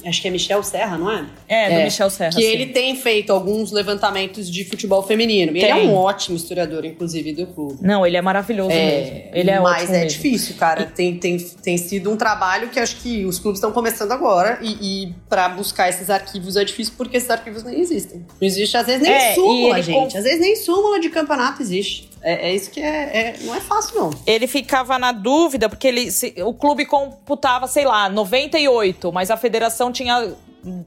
[0.04, 1.26] Acho que é Michel Serra, não é?
[1.48, 2.30] É, do é, Michel Serra.
[2.30, 2.46] Que sim.
[2.46, 5.52] ele tem feito alguns levantamentos de futebol feminino.
[5.52, 5.62] Tem.
[5.62, 7.78] Ele é um ótimo historiador, inclusive, do clube.
[7.80, 9.30] Não, ele é maravilhoso é, mesmo.
[9.32, 10.08] Ele é Mas é mesmo.
[10.08, 10.84] difícil, cara.
[10.84, 14.58] Tem, tem, tem sido um trabalho que acho que os clubes estão começando agora.
[14.60, 18.26] E, e para buscar esses arquivos é difícil porque esses arquivos nem existem.
[18.40, 20.18] Não existe, às vezes, nem é, súmula, gente.
[20.18, 22.11] Às vezes nem súmula de campeonato existe.
[22.22, 24.10] É, é, isso que é, é, Não é fácil, não.
[24.26, 29.36] Ele ficava na dúvida, porque ele, se, o clube computava, sei lá, 98, mas a
[29.36, 30.32] federação tinha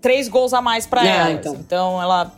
[0.01, 1.31] três gols a mais para é, ela.
[1.31, 1.55] Então.
[1.55, 2.31] então ela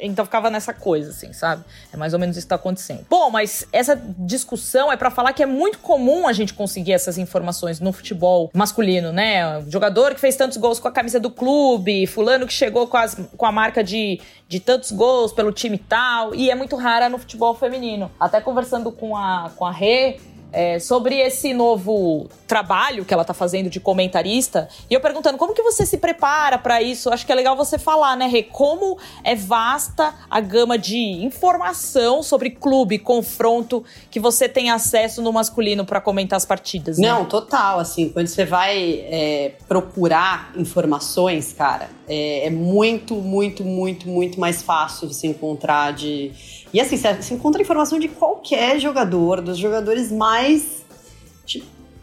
[0.00, 1.64] então ficava nessa coisa, assim, sabe?
[1.92, 3.06] É mais ou menos isso que tá acontecendo.
[3.08, 7.18] Bom, mas essa discussão é para falar que é muito comum a gente conseguir essas
[7.18, 9.62] informações no futebol masculino, né?
[9.68, 13.16] Jogador que fez tantos gols com a camisa do clube, fulano que chegou com, as,
[13.36, 17.18] com a marca de, de tantos gols pelo time tal, e é muito rara no
[17.18, 18.10] futebol feminino.
[18.18, 20.18] Até conversando com a, com a Rê,
[20.52, 24.68] é, sobre esse novo trabalho que ela tá fazendo de comentarista.
[24.88, 27.10] E eu perguntando como que você se prepara para isso?
[27.10, 28.42] Acho que é legal você falar, né, Rê?
[28.42, 35.32] Como é vasta a gama de informação sobre clube, confronto que você tem acesso no
[35.32, 36.98] masculino para comentar as partidas.
[36.98, 37.08] Né?
[37.08, 37.78] Não, total.
[37.78, 44.62] Assim, quando você vai é, procurar informações, cara, é, é muito, muito, muito, muito mais
[44.62, 46.32] fácil você encontrar de
[46.72, 50.78] e assim, você encontra informação de qualquer jogador, dos jogadores mais.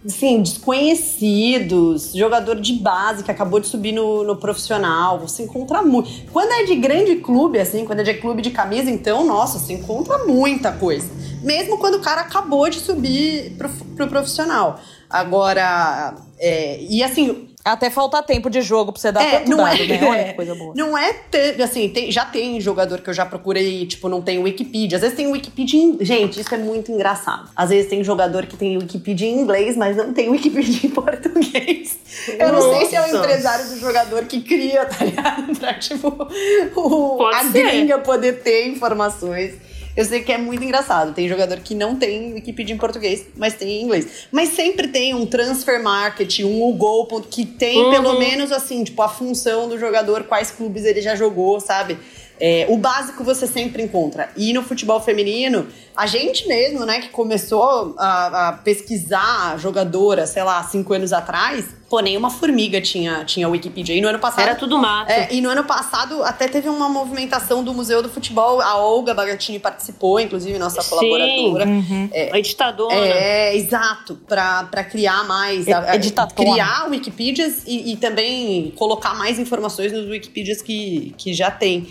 [0.06, 5.20] Assim, desconhecidos, jogador de base que acabou de subir no, no profissional.
[5.20, 6.32] Você encontra muito.
[6.32, 9.74] Quando é de grande clube, assim, quando é de clube de camisa, então, nossa, você
[9.74, 11.10] encontra muita coisa.
[11.42, 14.80] Mesmo quando o cara acabou de subir pro, pro profissional.
[15.10, 19.58] Agora, é, e assim, até falta tempo de jogo pra você dar é, tanto não
[19.58, 20.08] dado, é, né?
[20.08, 20.74] Olha que coisa boa.
[20.76, 24.38] Não é, ter, assim, tem, já tem jogador que eu já procurei, tipo, não tem
[24.38, 24.98] Wikipedia.
[24.98, 25.98] Às vezes tem Wikipedia em...
[26.00, 27.50] Gente, isso é muito engraçado.
[27.56, 31.98] Às vezes tem jogador que tem Wikipedia em inglês, mas não tem Wikipedia em português.
[32.38, 35.56] Eu não sei se é o empresário do jogador que cria, tá ligado?
[35.58, 36.28] Pra, tipo,
[36.76, 37.66] o, a ser.
[37.66, 39.56] gringa poder ter informações.
[39.96, 41.14] Eu sei que é muito engraçado.
[41.14, 44.28] Tem jogador que não tem Wikipedia em português, mas tem em inglês.
[44.32, 47.92] Mas sempre tem um transfer market, um Google que tem uhum.
[47.92, 51.98] pelo menos assim, tipo, a função do jogador, quais clubes ele já jogou, sabe?
[52.40, 54.30] É, o básico você sempre encontra.
[54.36, 60.44] E no futebol feminino, a gente mesmo, né, que começou a, a pesquisar jogadora, sei
[60.44, 63.96] lá, cinco anos atrás, pô, nenhuma formiga tinha, tinha Wikipedia.
[63.96, 64.42] E no ano passado.
[64.42, 65.10] Era tudo mato.
[65.10, 68.60] É, e no ano passado até teve uma movimentação do Museu do Futebol.
[68.60, 71.66] A Olga Bagatini participou, inclusive, nossa Sim, colaboradora.
[71.66, 72.10] Uhum.
[72.12, 72.94] É, a editadora.
[72.94, 74.20] É, exato.
[74.28, 75.68] Pra, pra criar mais.
[75.70, 81.50] A, a, criar Wikipedias e, e também colocar mais informações nos Wikipedias que, que já
[81.50, 81.88] tem.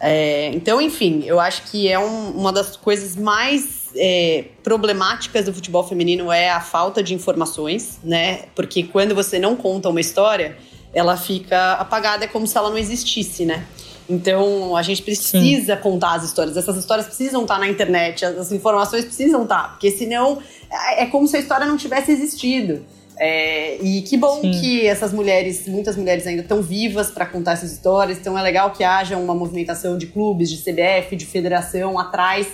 [0.00, 5.52] É, então, enfim, eu acho que é um, uma das coisas mais é, problemáticas do
[5.52, 8.44] futebol feminino é a falta de informações, né?
[8.54, 10.56] Porque quando você não conta uma história,
[10.92, 13.66] ela fica apagada, é como se ela não existisse, né?
[14.08, 15.82] Então, a gente precisa Sim.
[15.82, 16.56] contar as histórias.
[16.56, 20.38] Essas histórias precisam estar na internet, as informações precisam estar, porque senão
[20.70, 22.84] é, é como se a história não tivesse existido.
[23.20, 24.52] É, e que bom Sim.
[24.52, 28.18] que essas mulheres, muitas mulheres ainda estão vivas para contar essas histórias.
[28.18, 32.46] Então é legal que haja uma movimentação de clubes, de CBF, de federação atrás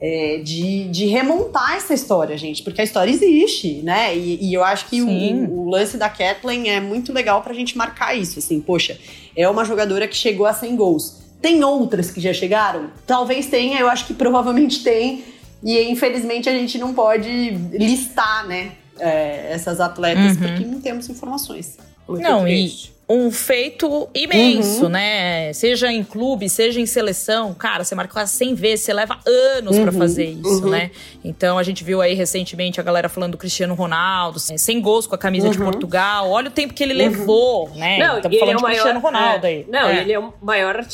[0.00, 4.16] é, de, de, remontar essa história, gente, porque a história existe, né?
[4.16, 7.76] E, e eu acho que o, o, lance da Kathleen é muito legal pra gente
[7.76, 8.38] marcar isso.
[8.38, 8.98] Assim, poxa,
[9.36, 11.20] é uma jogadora que chegou a 100 gols.
[11.42, 12.90] Tem outras que já chegaram?
[13.06, 15.22] Talvez tenha, eu acho que provavelmente tem.
[15.62, 18.72] E infelizmente a gente não pode listar, né?
[19.00, 20.42] É, essas atletas, uhum.
[20.42, 21.78] porque não temos informações.
[22.08, 22.92] Muito não, triste.
[22.96, 24.88] e um feito imenso, uhum.
[24.88, 25.52] né?
[25.52, 27.52] Seja em clube, seja em seleção.
[27.52, 29.82] Cara, você marca quase 100 vezes, você leva anos uhum.
[29.82, 30.70] para fazer isso, uhum.
[30.70, 30.92] né?
[31.24, 35.16] Então a gente viu aí recentemente a galera falando do Cristiano Ronaldo, sem gols com
[35.16, 35.64] a camisa de uhum.
[35.64, 36.30] Portugal.
[36.30, 37.10] Olha o tempo que ele uhum.
[37.10, 37.98] levou, né?
[37.98, 39.66] Não, Estamos falando é de maior, Cristiano Ronaldo é, aí.
[39.68, 40.00] Não, é.
[40.02, 40.84] ele é o maior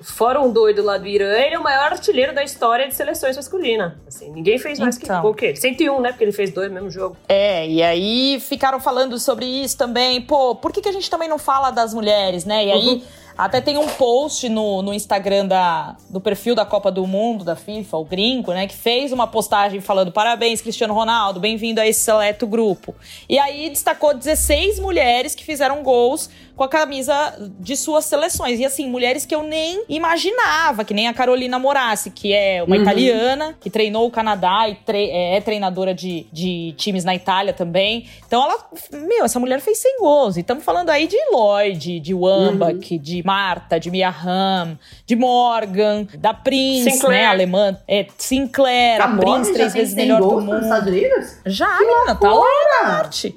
[0.00, 3.36] fora um doido lá do Irã, ele é o maior artilheiro da história de seleções
[3.36, 3.92] masculinas.
[4.06, 5.20] Assim, ninguém fez mais então.
[5.22, 5.56] que o quê?
[5.56, 6.10] 101, né?
[6.10, 7.16] Porque ele fez dois no mesmo jogo.
[7.28, 10.20] É, e aí ficaram falando sobre isso também.
[10.20, 12.66] Pô, por que, que a gente também não fala das mulheres, né?
[12.66, 12.88] E aí.
[12.88, 13.02] Uhum.
[13.36, 17.56] Até tem um post no, no Instagram da, do perfil da Copa do Mundo, da
[17.56, 18.68] FIFA, o Gringo, né?
[18.68, 22.94] Que fez uma postagem falando: parabéns, Cristiano Ronaldo, bem-vindo a esse seleto grupo.
[23.28, 28.60] E aí destacou 16 mulheres que fizeram gols com a camisa de suas seleções.
[28.60, 32.76] E assim, mulheres que eu nem imaginava, que nem a Carolina Morassi, que é uma
[32.76, 32.82] uhum.
[32.82, 37.52] italiana, que treinou o Canadá e tre é, é treinadora de, de times na Itália
[37.52, 38.08] também.
[38.26, 38.58] Então ela,
[38.92, 40.36] meu, essa mulher fez 100 gols.
[40.36, 43.00] E estamos falando aí de Lloyd, de Wambach, uhum.
[43.00, 47.22] de Marta, de Mia Hamm, de Morgan, da Prince, Sinclair.
[47.22, 47.76] né, alemã.
[47.88, 50.54] É, Sinclair, a, a Prince, três vezes melhor do mundo.
[50.54, 51.40] Nos Estados Unidos?
[51.46, 52.46] Já, menina, tá lá
[52.82, 53.34] na arte.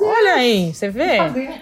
[0.00, 1.18] Olha aí, você vê?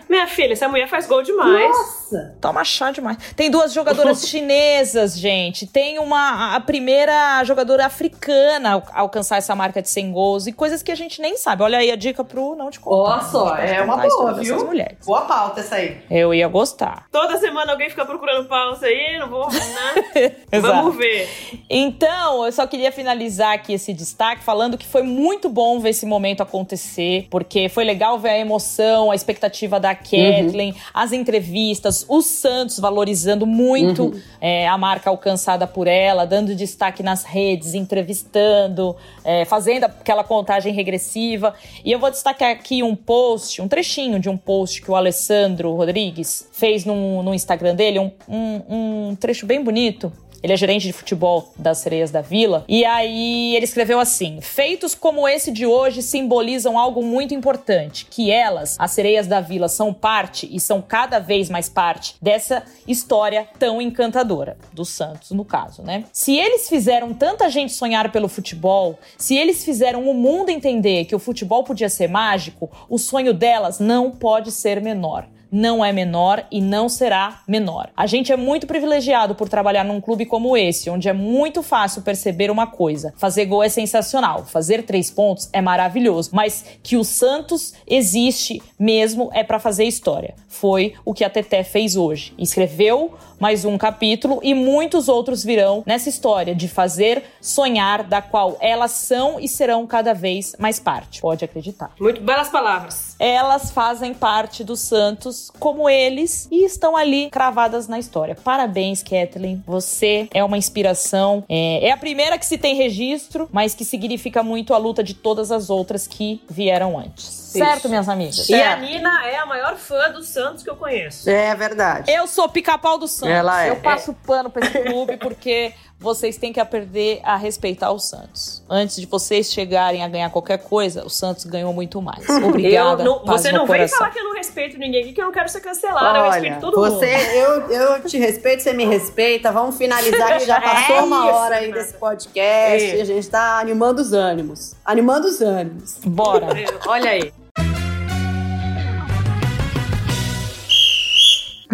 [0.08, 1.76] Minha filha, essa mulher faz gol demais.
[1.76, 2.36] Nossa!
[2.40, 3.16] Toma chá demais.
[3.34, 5.66] Tem duas jogadoras chinesas, gente.
[5.66, 10.82] Tem uma a primeira jogadora africana a alcançar essa marca de 100 gols e coisas
[10.82, 11.64] que a gente nem sabe.
[11.64, 13.16] Olha aí a dica pro não te contar.
[13.16, 14.64] Nossa, é uma boa, viu?
[14.64, 14.98] Mulheres.
[15.04, 16.00] Boa pauta essa aí.
[16.08, 17.06] Eu ia gostar.
[17.10, 20.32] Toda semana alguém fica procurando pauta aí, não vou, né?
[20.60, 21.28] Vamos ver.
[21.68, 26.06] Então, eu só queria finalizar aqui esse destaque falando que foi muito bom ver esse
[26.06, 30.78] momento acontecer, porque foi legal ver a emoção, a expectativa da Kathleen, uhum.
[30.92, 34.20] As entrevistas, o Santos valorizando muito uhum.
[34.40, 40.72] é, a marca alcançada por ela, dando destaque nas redes, entrevistando, é, fazendo aquela contagem
[40.72, 41.54] regressiva.
[41.84, 45.74] E eu vou destacar aqui um post, um trechinho de um post que o Alessandro
[45.74, 48.62] Rodrigues fez no, no Instagram dele, um, um,
[49.10, 50.12] um trecho bem bonito
[50.44, 52.66] ele é gerente de futebol das Sereias da Vila.
[52.68, 58.30] E aí ele escreveu assim: Feitos como esse de hoje simbolizam algo muito importante, que
[58.30, 63.48] elas, as Sereias da Vila, são parte e são cada vez mais parte dessa história
[63.58, 66.04] tão encantadora do Santos, no caso, né?
[66.12, 71.16] Se eles fizeram tanta gente sonhar pelo futebol, se eles fizeram o mundo entender que
[71.16, 76.44] o futebol podia ser mágico, o sonho delas não pode ser menor não é menor
[76.50, 77.88] e não será menor.
[77.96, 82.02] A gente é muito privilegiado por trabalhar num clube como esse, onde é muito fácil
[82.02, 87.04] perceber uma coisa: fazer gol é sensacional, fazer três pontos é maravilhoso, mas que o
[87.04, 90.34] Santos existe mesmo é para fazer história.
[90.48, 92.34] Foi o que a Teté fez hoje.
[92.36, 98.56] Escreveu mais um capítulo e muitos outros virão nessa história de fazer sonhar, da qual
[98.60, 101.20] elas são e serão cada vez mais parte.
[101.20, 101.92] Pode acreditar.
[102.00, 103.16] Muito belas palavras.
[103.18, 108.34] Elas fazem parte do Santos como eles e estão ali cravadas na história.
[108.34, 109.62] Parabéns, Kathleen.
[109.66, 111.44] Você é uma inspiração.
[111.48, 115.14] É, é a primeira que se tem registro, mas que significa muito a luta de
[115.14, 117.43] todas as outras que vieram antes.
[117.58, 118.48] Certo, minhas amigas?
[118.48, 121.28] E a Nina é a maior fã do Santos que eu conheço.
[121.28, 122.10] É verdade.
[122.10, 123.34] Eu sou pica-pau do Santos.
[123.34, 123.70] Ela é.
[123.70, 124.26] Eu passo é.
[124.26, 128.62] pano pra esse clube porque vocês têm que aprender a respeitar o Santos.
[128.68, 132.28] Antes de vocês chegarem a ganhar qualquer coisa, o Santos ganhou muito mais.
[132.28, 133.02] Obrigada.
[133.02, 135.32] Eu não, você não vem falar que eu não respeito ninguém aqui, que eu não
[135.32, 136.06] quero ser cancelada.
[136.06, 137.72] Olha, eu respeito todo você, mundo.
[137.72, 139.50] Eu, eu te respeito, você me respeita.
[139.50, 142.84] Vamos finalizar que já passou é uma isso, hora aí desse podcast.
[142.84, 142.96] É.
[142.96, 144.74] E a gente tá animando os ânimos.
[144.84, 145.98] Animando os ânimos.
[146.04, 146.48] Bora.
[146.86, 147.43] Olha aí.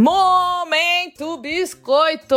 [0.03, 2.34] Momento biscoito!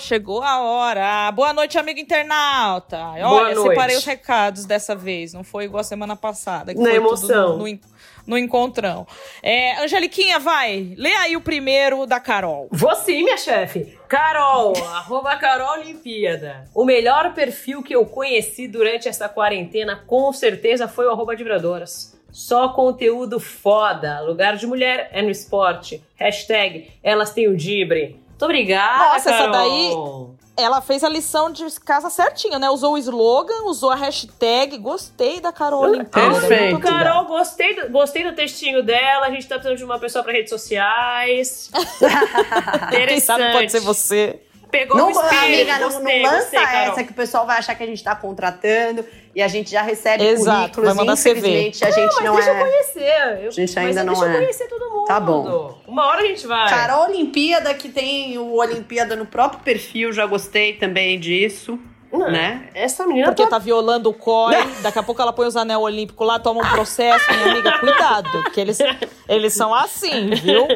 [0.00, 1.30] Chegou a hora.
[1.30, 2.98] Boa noite, amigo internauta.
[2.98, 3.68] Olha, Boa noite.
[3.68, 5.32] separei os recados dessa vez.
[5.32, 6.74] Não foi igual a semana passada.
[6.74, 7.58] Que Na foi emoção.
[7.58, 7.78] No, no,
[8.26, 9.06] no, encontrão.
[9.40, 10.92] É, Angeliquinha, vai.
[10.98, 12.66] Lê aí o primeiro da Carol.
[12.72, 13.96] Vou sim, minha chefe.
[14.08, 16.64] Carol, arroba Carol Olimpíada.
[16.74, 22.13] O melhor perfil que eu conheci durante essa quarentena, com certeza, foi o arroba Vibradoras.
[22.34, 24.20] Só conteúdo foda.
[24.22, 26.02] Lugar de mulher é no esporte.
[26.16, 28.20] Hashtag elas têm o dibre.
[28.28, 29.44] Muito obrigada, Nossa, Carol.
[29.44, 32.68] essa daí ela fez a lição de casa certinho, né?
[32.70, 34.78] Usou o slogan, usou a hashtag.
[34.78, 36.40] Gostei da Carol Olimpíada.
[36.40, 36.80] Perfeito.
[36.80, 39.26] Carol, gostei do, gostei do textinho dela.
[39.26, 41.70] A gente tá precisando de uma pessoa para redes sociais.
[42.90, 43.06] Interessante.
[43.06, 44.40] Quem sabe pode ser você.
[44.72, 45.44] Pegou não, o espírito.
[45.44, 48.16] Amiga, não, não lança gostei, essa que o pessoal vai achar que a gente tá
[48.16, 49.04] contratando
[49.34, 50.88] e a gente já recebe Exato, currículos.
[50.88, 51.88] Vai mandar Infelizmente, CV.
[51.88, 52.54] a gente não, não, deixa é.
[52.54, 53.42] Eu conhecer.
[53.42, 54.28] Eu, a gente ainda não deixa é.
[54.28, 55.04] Deixa eu conhecer todo mundo.
[55.06, 55.78] Tá bom.
[55.86, 56.68] Uma hora a gente vai.
[56.68, 61.78] Carol Olimpíada, que tem o Olimpíada no próprio perfil, já gostei também disso.
[62.12, 62.68] Não, né?
[62.74, 63.50] Essa menina Porque tá...
[63.50, 66.70] tá violando o COI, daqui a pouco ela põe os anel olímpicos lá, toma um
[66.70, 68.78] processo, minha amiga, cuidado, que eles,
[69.28, 70.68] eles são assim, viu?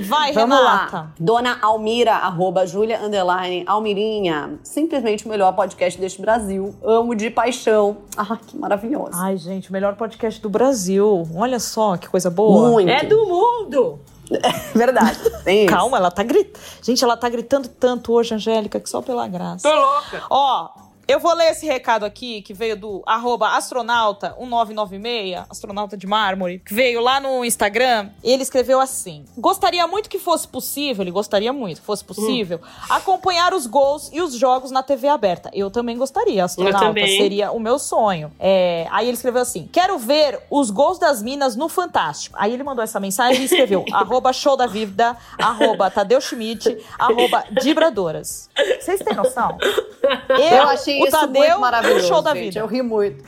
[0.00, 0.96] Vai, Vamos Renata.
[0.96, 1.12] Lá.
[1.18, 4.58] Dona Almira, arroba Julia, underline, Almirinha.
[4.62, 6.74] Simplesmente o melhor podcast deste Brasil.
[6.82, 7.98] Amo de paixão.
[8.16, 9.10] Ai, que maravilhosa.
[9.14, 11.28] Ai, gente, o melhor podcast do Brasil.
[11.34, 12.70] Olha só, que coisa boa.
[12.70, 12.88] Muito.
[12.88, 13.98] É do mundo.
[14.30, 15.18] É verdade.
[15.42, 16.62] Tem Calma, ela tá gritando.
[16.82, 19.68] Gente, ela tá gritando tanto hoje, Angélica, que só pela graça.
[19.68, 20.22] Tô louca.
[20.30, 20.68] Ó,
[21.08, 26.58] eu vou ler esse recado aqui, que veio do arroba astronauta 1996, astronauta de mármore,
[26.58, 28.10] que veio lá no Instagram.
[28.22, 32.84] Ele escreveu assim: Gostaria muito que fosse possível, ele gostaria muito que fosse possível, hum.
[32.90, 35.50] acompanhar os gols e os jogos na TV aberta.
[35.54, 36.88] Eu também gostaria, astronauta.
[36.88, 37.16] Também.
[37.16, 38.30] Seria o meu sonho.
[38.38, 42.36] É, aí ele escreveu assim: Quero ver os gols das minas no Fantástico.
[42.38, 47.44] Aí ele mandou essa mensagem e escreveu: arroba show da vida, arroba Tadeu Schmidt, arroba
[47.62, 48.50] Dibradoras.
[48.78, 49.56] Vocês têm noção?
[50.28, 52.08] Eu, eu achei o isso Tadeu, muito maravilhoso.
[52.08, 52.60] show da gente, vida.
[52.60, 53.24] Eu ri muito.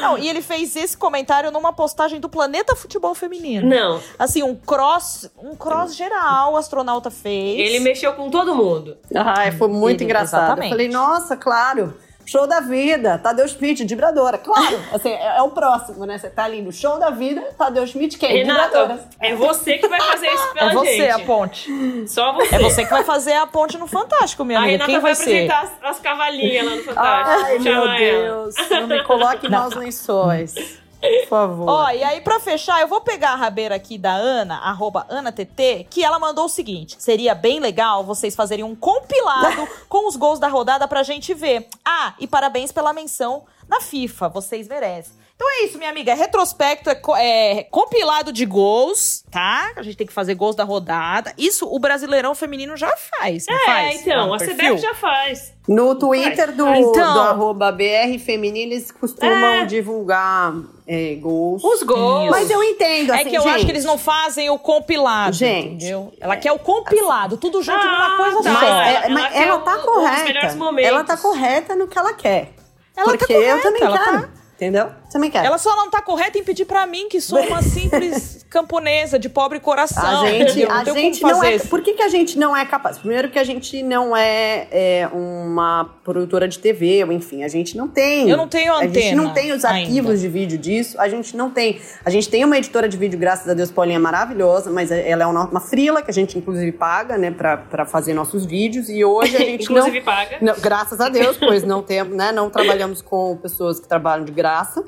[0.00, 3.68] Não, e ele fez esse comentário numa postagem do Planeta Futebol Feminino.
[3.68, 4.00] Não.
[4.18, 7.58] Assim, um cross, um cross geral o astronauta fez.
[7.58, 8.96] Ele mexeu com todo mundo.
[9.14, 10.44] Ai, foi muito ele, engraçado.
[10.44, 10.64] Exatamente.
[10.64, 11.94] Eu falei, nossa, claro.
[12.26, 14.38] Show da vida, Tadeu Schmidt, vibradora.
[14.38, 16.18] Claro, assim, é, é, o próximo, né?
[16.18, 18.44] Você tá ali no show da vida, Tadeu Schmidt, quem?
[18.44, 20.78] Renata, é você que vai fazer isso pela gente.
[20.78, 21.10] É você gente.
[21.10, 22.08] a ponte.
[22.08, 22.54] Só você.
[22.54, 24.86] É você que vai fazer a ponte no Fantástico, minha amiga.
[24.86, 27.46] Quem vai, vai apresentar as, as, cavalinhas lá no Fantástico.
[27.46, 28.54] Ai, meu Deus.
[28.70, 30.83] Não me coloque maus lençóis.
[31.22, 31.68] Por favor.
[31.68, 35.86] Ó, e aí pra fechar, eu vou pegar a rabeira aqui da Ana, arroba AnaTT,
[35.90, 40.38] que ela mandou o seguinte: seria bem legal vocês fazerem um compilado com os gols
[40.38, 41.68] da rodada pra gente ver.
[41.84, 45.23] Ah, e parabéns pela menção na FIFA, vocês merecem.
[45.36, 46.12] Então é isso, minha amiga.
[46.12, 49.72] É retrospecto, é, é, compilado de gols, tá?
[49.76, 51.32] A gente tem que fazer gols da rodada.
[51.36, 54.00] Isso o Brasileirão Feminino já faz, não é, faz?
[54.00, 55.52] então, a CBF já faz.
[55.66, 59.66] No Twitter do, então, do arroba BR Feminino, eles costumam é.
[59.66, 60.54] divulgar
[60.86, 61.64] é, gols.
[61.64, 62.30] Os gols.
[62.30, 65.34] Mas eu entendo, assim, É que eu gente, acho que eles não fazem o compilado,
[65.34, 66.12] gente, entendeu?
[66.20, 68.60] Ela quer o compilado, tudo junto ah, numa coisa tá.
[68.60, 68.66] só.
[68.66, 70.80] Mas, é, mas ela, ela tá o, correta.
[70.80, 72.52] Ela tá correta no que ela quer.
[72.96, 74.22] Ela Porque tá correta, eu também ela quero.
[74.22, 74.28] Tá...
[74.54, 74.90] Entendeu?
[75.14, 75.46] Também quero.
[75.46, 79.28] Ela só não tá correta em pedir para mim, que sou uma simples camponesa de
[79.28, 80.22] pobre coração.
[80.22, 81.56] A gente, não a gente não é.
[81.60, 82.98] Por que, que a gente não é capaz?
[82.98, 87.76] Primeiro que a gente não é, é, uma produtora de TV, ou enfim, a gente
[87.76, 88.28] não tem.
[88.28, 88.90] Eu não tenho antena.
[88.90, 90.22] A gente não tem os arquivos ainda.
[90.22, 91.00] de vídeo disso.
[91.00, 91.80] A gente não tem.
[92.04, 95.26] A gente tem uma editora de vídeo, graças a Deus, Paulinha maravilhosa, mas ela é
[95.26, 98.88] uma, uma frila que a gente inclusive paga, né, pra, pra fazer nossos vídeos.
[98.88, 100.38] E hoje a gente inclusive não, paga.
[100.40, 102.32] Não, graças a Deus, pois não temos, né?
[102.32, 104.84] Não trabalhamos com pessoas que trabalham de graça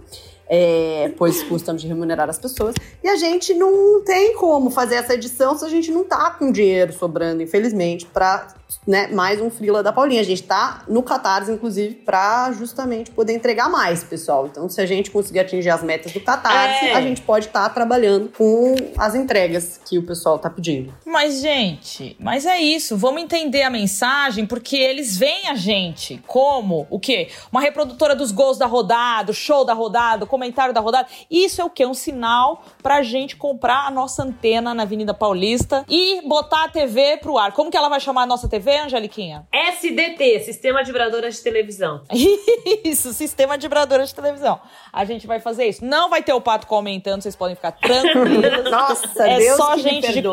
[0.48, 2.74] é, pois custamos de remunerar as pessoas.
[3.02, 6.52] E a gente não tem como fazer essa edição se a gente não tá com
[6.52, 8.48] dinheiro sobrando, infelizmente, para
[8.86, 10.20] né, mais um frila da Paulinha.
[10.20, 14.46] A gente tá no Catarse, inclusive, para justamente poder entregar mais, pessoal.
[14.46, 16.94] Então, se a gente conseguir atingir as metas do Catarse, É.
[16.94, 20.92] a gente pode estar trabalhando com as entregas que o pessoal tá pedindo.
[21.04, 22.96] Mas, gente, mas é isso.
[22.96, 27.28] Vamos entender a mensagem, porque eles veem a gente como o quê?
[27.52, 31.08] Uma reprodutora dos gols da rodada, o show da rodada, o comentário da rodada.
[31.30, 31.86] Isso é o quê?
[31.86, 37.16] Um sinal pra gente comprar a nossa antena na Avenida Paulista e botar a TV
[37.18, 37.52] pro ar.
[37.52, 38.55] Como que ela vai chamar a nossa TV?
[38.56, 39.46] TV, Angeliquinha?
[39.52, 42.02] SDT, Sistema de Vibradoras de Televisão.
[42.84, 44.60] Isso, Sistema de Vibradoras de Televisão.
[44.92, 45.84] A gente vai fazer isso.
[45.84, 48.64] Não vai ter o Pato comentando, vocês podem ficar tranquilos.
[48.70, 50.22] Nossa, é Deus só que gente.
[50.22, 50.26] De,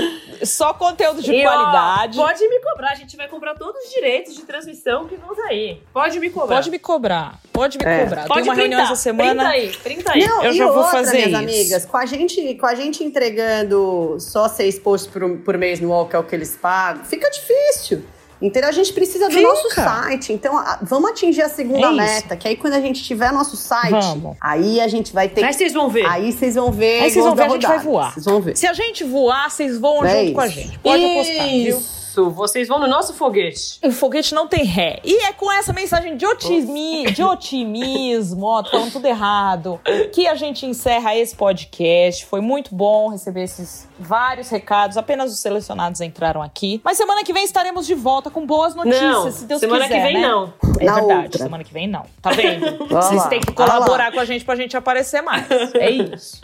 [0.46, 2.18] só conteúdo de e, qualidade.
[2.18, 5.34] Ó, pode me cobrar, a gente vai comprar todos os direitos de transmissão que vão
[5.34, 5.82] sair.
[5.92, 6.56] Pode me cobrar.
[6.56, 7.40] Pode me cobrar.
[7.52, 8.04] Pode me é.
[8.04, 8.26] cobrar.
[8.26, 9.50] Pode Tem uma printar, reunião essa semana.
[9.50, 10.26] Printa aí, printa aí.
[10.26, 11.36] Não, eu já outra, vou fazer minhas isso.
[11.36, 15.90] amigas, com a gente, com a gente entregando só seis posts por, por mês no
[15.90, 17.65] UOL, que é o que eles pagam, fica difícil.
[18.40, 19.46] Então a gente precisa do Fica.
[19.46, 20.32] nosso site.
[20.32, 23.92] Então vamos atingir a segunda é meta, que aí quando a gente tiver nosso site,
[23.92, 24.36] vamos.
[24.40, 25.42] aí a gente vai ter.
[25.44, 26.06] Aí vocês vão ver.
[26.06, 27.02] Aí vocês vão ver.
[27.02, 28.12] Aí vocês vão ver, a gente vai voar.
[28.12, 28.56] Vocês vão ver.
[28.56, 30.34] Se a gente voar, vocês voam é junto isso.
[30.34, 30.78] com a gente.
[30.78, 31.12] Pode isso.
[31.12, 31.82] apostar, viu?
[32.16, 33.78] Isso, vocês vão no nosso foguete.
[33.84, 35.00] O foguete não tem ré.
[35.04, 39.78] E é com essa mensagem de, otimi, de otimismo, ó, tô falando tudo errado,
[40.14, 42.24] que a gente encerra esse podcast.
[42.24, 44.96] Foi muito bom receber esses vários recados.
[44.96, 46.80] Apenas os selecionados entraram aqui.
[46.82, 49.96] Mas semana que vem estaremos de volta com boas notícias, não, se Deus semana quiser.
[49.96, 50.28] Semana que vem né?
[50.28, 50.54] não.
[50.80, 51.42] É Na verdade, outra.
[51.42, 52.06] semana que vem não.
[52.22, 52.78] Tá vendo?
[52.88, 55.46] Vocês têm que colaborar com a gente pra gente aparecer mais.
[55.74, 56.40] É isso.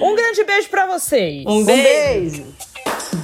[0.00, 1.44] Um grande beijo para vocês.
[1.46, 2.42] Um beijo.
[2.42, 3.23] Um beijo.